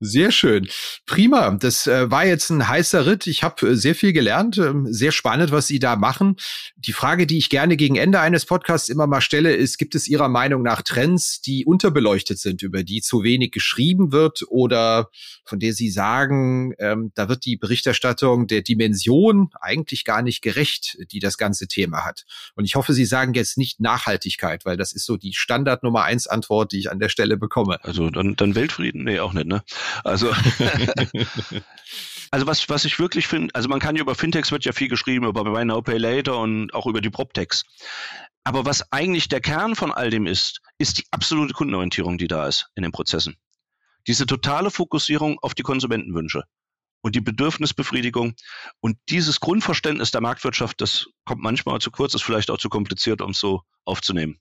Sehr 0.00 0.30
schön. 0.30 0.68
Prima. 1.06 1.50
Das 1.52 1.86
äh, 1.86 2.10
war 2.10 2.26
jetzt 2.26 2.50
ein 2.50 2.68
heißer 2.68 3.06
Ritt. 3.06 3.26
Ich 3.26 3.42
habe 3.42 3.70
äh, 3.70 3.74
sehr 3.74 3.94
viel 3.94 4.12
gelernt. 4.12 4.58
Ähm, 4.58 4.86
sehr 4.90 5.12
spannend, 5.12 5.50
was 5.50 5.66
Sie 5.66 5.78
da 5.78 5.96
machen. 5.96 6.36
Die 6.76 6.92
Frage, 6.92 7.26
die 7.26 7.38
ich 7.38 7.48
gerne 7.48 7.76
gegen 7.76 7.96
Ende 7.96 8.20
eines 8.20 8.44
Podcasts 8.44 8.88
immer 8.88 9.06
mal 9.06 9.20
stelle, 9.20 9.54
ist, 9.54 9.78
gibt 9.78 9.94
es 9.94 10.06
Ihrer 10.06 10.28
Meinung 10.28 10.62
nach 10.62 10.82
Trends, 10.82 11.40
die 11.40 11.64
unterbeleuchtet 11.64 12.38
sind, 12.38 12.62
über 12.62 12.82
die 12.82 13.00
zu 13.00 13.22
wenig 13.22 13.52
geschrieben 13.52 14.12
wird 14.12 14.42
oder 14.48 15.08
von 15.44 15.58
der 15.58 15.72
Sie 15.72 15.90
sagen, 15.90 16.74
ähm, 16.78 17.12
da 17.14 17.28
wird 17.28 17.44
die 17.44 17.56
Berichterstattung 17.56 18.46
der 18.46 18.62
Dimension 18.62 19.50
eigentlich 19.60 20.04
gar 20.04 20.22
nicht 20.22 20.42
gerecht, 20.42 20.83
die 21.10 21.18
das 21.18 21.38
ganze 21.38 21.66
Thema 21.66 22.04
hat. 22.04 22.24
Und 22.54 22.64
ich 22.64 22.76
hoffe, 22.76 22.92
Sie 22.92 23.04
sagen 23.04 23.34
jetzt 23.34 23.58
nicht 23.58 23.80
Nachhaltigkeit, 23.80 24.64
weil 24.64 24.76
das 24.76 24.92
ist 24.92 25.06
so 25.06 25.16
die 25.16 25.32
Standard 25.32 25.82
Nummer 25.82 26.04
eins 26.04 26.26
Antwort, 26.26 26.72
die 26.72 26.78
ich 26.78 26.90
an 26.90 26.98
der 26.98 27.08
Stelle 27.08 27.36
bekomme. 27.36 27.82
Also 27.84 28.10
dann, 28.10 28.36
dann 28.36 28.54
Weltfrieden? 28.54 29.04
Nee, 29.04 29.20
auch 29.20 29.32
nicht, 29.32 29.46
ne? 29.46 29.62
Also, 30.04 30.30
also 32.30 32.46
was, 32.46 32.68
was 32.68 32.84
ich 32.84 32.98
wirklich 32.98 33.26
finde, 33.26 33.54
also 33.54 33.68
man 33.68 33.80
kann 33.80 33.96
ja 33.96 34.02
über 34.02 34.14
Fintechs 34.14 34.52
wird 34.52 34.64
ja 34.64 34.72
viel 34.72 34.88
geschrieben, 34.88 35.26
über 35.26 35.44
Buy 35.44 35.64
Now, 35.64 35.82
Pay 35.82 35.98
Later 35.98 36.38
und 36.38 36.72
auch 36.74 36.86
über 36.86 37.00
die 37.00 37.10
PropTechs. 37.10 37.64
Aber 38.44 38.66
was 38.66 38.92
eigentlich 38.92 39.28
der 39.28 39.40
Kern 39.40 39.74
von 39.74 39.90
all 39.90 40.10
dem 40.10 40.26
ist, 40.26 40.60
ist 40.78 40.98
die 40.98 41.04
absolute 41.10 41.54
Kundenorientierung, 41.54 42.18
die 42.18 42.28
da 42.28 42.46
ist 42.46 42.68
in 42.74 42.82
den 42.82 42.92
Prozessen. 42.92 43.36
Diese 44.06 44.26
totale 44.26 44.70
Fokussierung 44.70 45.38
auf 45.40 45.54
die 45.54 45.62
Konsumentenwünsche 45.62 46.44
und 47.04 47.14
die 47.14 47.20
Bedürfnisbefriedigung 47.20 48.34
und 48.80 48.96
dieses 49.10 49.38
Grundverständnis 49.38 50.10
der 50.10 50.22
Marktwirtschaft, 50.22 50.80
das 50.80 51.06
kommt 51.26 51.42
manchmal 51.42 51.78
zu 51.80 51.90
kurz, 51.90 52.14
ist 52.14 52.22
vielleicht 52.22 52.50
auch 52.50 52.58
zu 52.58 52.70
kompliziert, 52.70 53.20
um 53.20 53.32
es 53.32 53.38
so 53.38 53.60
aufzunehmen. 53.84 54.38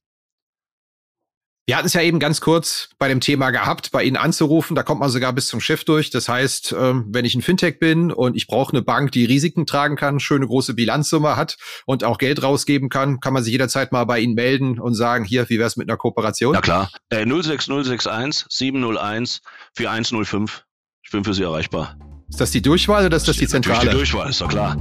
Wir 1.66 1.78
hatten 1.78 1.88
es 1.88 1.94
ja 1.94 2.02
eben 2.02 2.20
ganz 2.20 2.42
kurz 2.42 2.90
bei 3.00 3.08
dem 3.08 3.22
Thema 3.22 3.52
gehabt, 3.52 3.92
bei 3.92 4.04
Ihnen 4.04 4.18
anzurufen. 4.18 4.76
Da 4.76 4.84
kommt 4.84 5.00
man 5.00 5.10
sogar 5.10 5.32
bis 5.32 5.48
zum 5.48 5.62
Chef 5.62 5.86
durch. 5.86 6.10
Das 6.10 6.28
heißt, 6.28 6.76
ähm, 6.78 7.06
wenn 7.10 7.24
ich 7.24 7.36
ein 7.36 7.42
Fintech 7.42 7.80
bin 7.80 8.12
und 8.12 8.36
ich 8.36 8.48
brauche 8.48 8.74
eine 8.74 8.82
Bank, 8.82 9.14
die 9.14 9.24
Risiken 9.24 9.66
tragen 9.66 9.96
kann, 9.96 10.20
schöne 10.20 10.46
große 10.46 10.74
Bilanzsumme 10.74 11.38
hat 11.38 11.58
und 11.86 12.04
auch 12.04 12.18
Geld 12.18 12.44
rausgeben 12.44 12.90
kann, 12.90 13.22
kann 13.22 13.34
man 13.34 13.44
sich 13.44 13.54
jederzeit 13.54 13.94
mal 13.94 14.04
bei 14.04 14.20
Ihnen 14.20 14.34
melden 14.34 14.78
und 14.78 14.94
sagen, 14.94 15.24
hier, 15.24 15.50
wie 15.50 15.58
wäre 15.58 15.68
es 15.68 15.78
mit 15.78 15.90
einer 15.90 15.98
Kooperation? 15.98 16.52
Na 16.54 16.60
klar. 16.60 16.90
Äh, 17.10 17.26
06061 17.26 18.46
701 18.50 19.42
4105. 19.74 20.66
Ich 21.02 21.12
bin 21.12 21.24
für 21.24 21.34
Sie 21.34 21.44
erreichbar. 21.44 21.98
Ist 22.30 22.42
das 22.42 22.52
die 22.52 22.62
Durchwahl 22.62 23.06
oder 23.06 23.18
ist 23.18 23.28
das, 23.28 23.38
die 23.38 23.48
Zentrale? 23.48 23.90
Die 23.90 23.96
Durchwahl, 23.96 24.30
ist 24.30 24.42
doch 24.42 24.48
klar. 24.48 24.78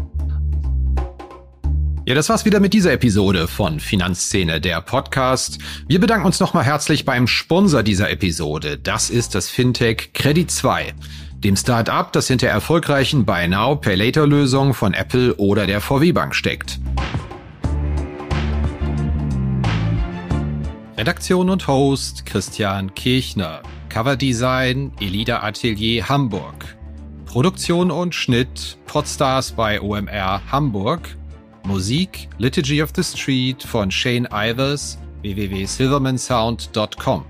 Ja, 2.04 2.14
das 2.16 2.28
war's 2.28 2.44
wieder 2.44 2.58
mit 2.58 2.72
dieser 2.72 2.92
Episode 2.92 3.46
von 3.46 3.78
Finanzszene, 3.78 4.60
der 4.60 4.80
Podcast. 4.80 5.58
Wir 5.86 6.00
bedanken 6.00 6.26
uns 6.26 6.40
nochmal 6.40 6.64
herzlich 6.64 7.04
beim 7.04 7.28
Sponsor 7.28 7.82
dieser 7.84 8.10
Episode. 8.10 8.76
Das 8.76 9.08
ist 9.08 9.36
das 9.36 9.48
Fintech 9.48 10.12
Credit 10.12 10.50
2, 10.50 10.94
dem 11.34 11.54
Start-up, 11.56 12.12
das 12.12 12.26
hinter 12.26 12.48
erfolgreichen 12.48 13.24
Buy 13.24 13.46
Now, 13.46 13.76
Pay 13.76 13.94
Later 13.94 14.26
Lösungen 14.26 14.74
von 14.74 14.94
Apple 14.94 15.34
oder 15.36 15.66
der 15.66 15.80
VW 15.80 16.10
Bank 16.10 16.34
steckt. 16.34 16.80
Redaktion 20.96 21.50
und 21.50 21.68
Host 21.68 22.26
Christian 22.26 22.94
Kirchner. 22.94 23.62
Coverdesign 23.88 24.92
Elida 25.00 25.42
Atelier 25.42 26.08
Hamburg. 26.08 26.76
Produktion 27.32 27.90
und 27.90 28.14
Schnitt 28.14 28.76
Podstars 28.84 29.52
bei 29.52 29.80
OMR 29.80 30.42
Hamburg. 30.52 31.16
Musik 31.64 32.28
Liturgy 32.36 32.82
of 32.82 32.90
the 32.94 33.02
Street 33.02 33.62
von 33.62 33.90
Shane 33.90 34.28
Ivers 34.30 34.98
www.silvermansound.com 35.22 37.24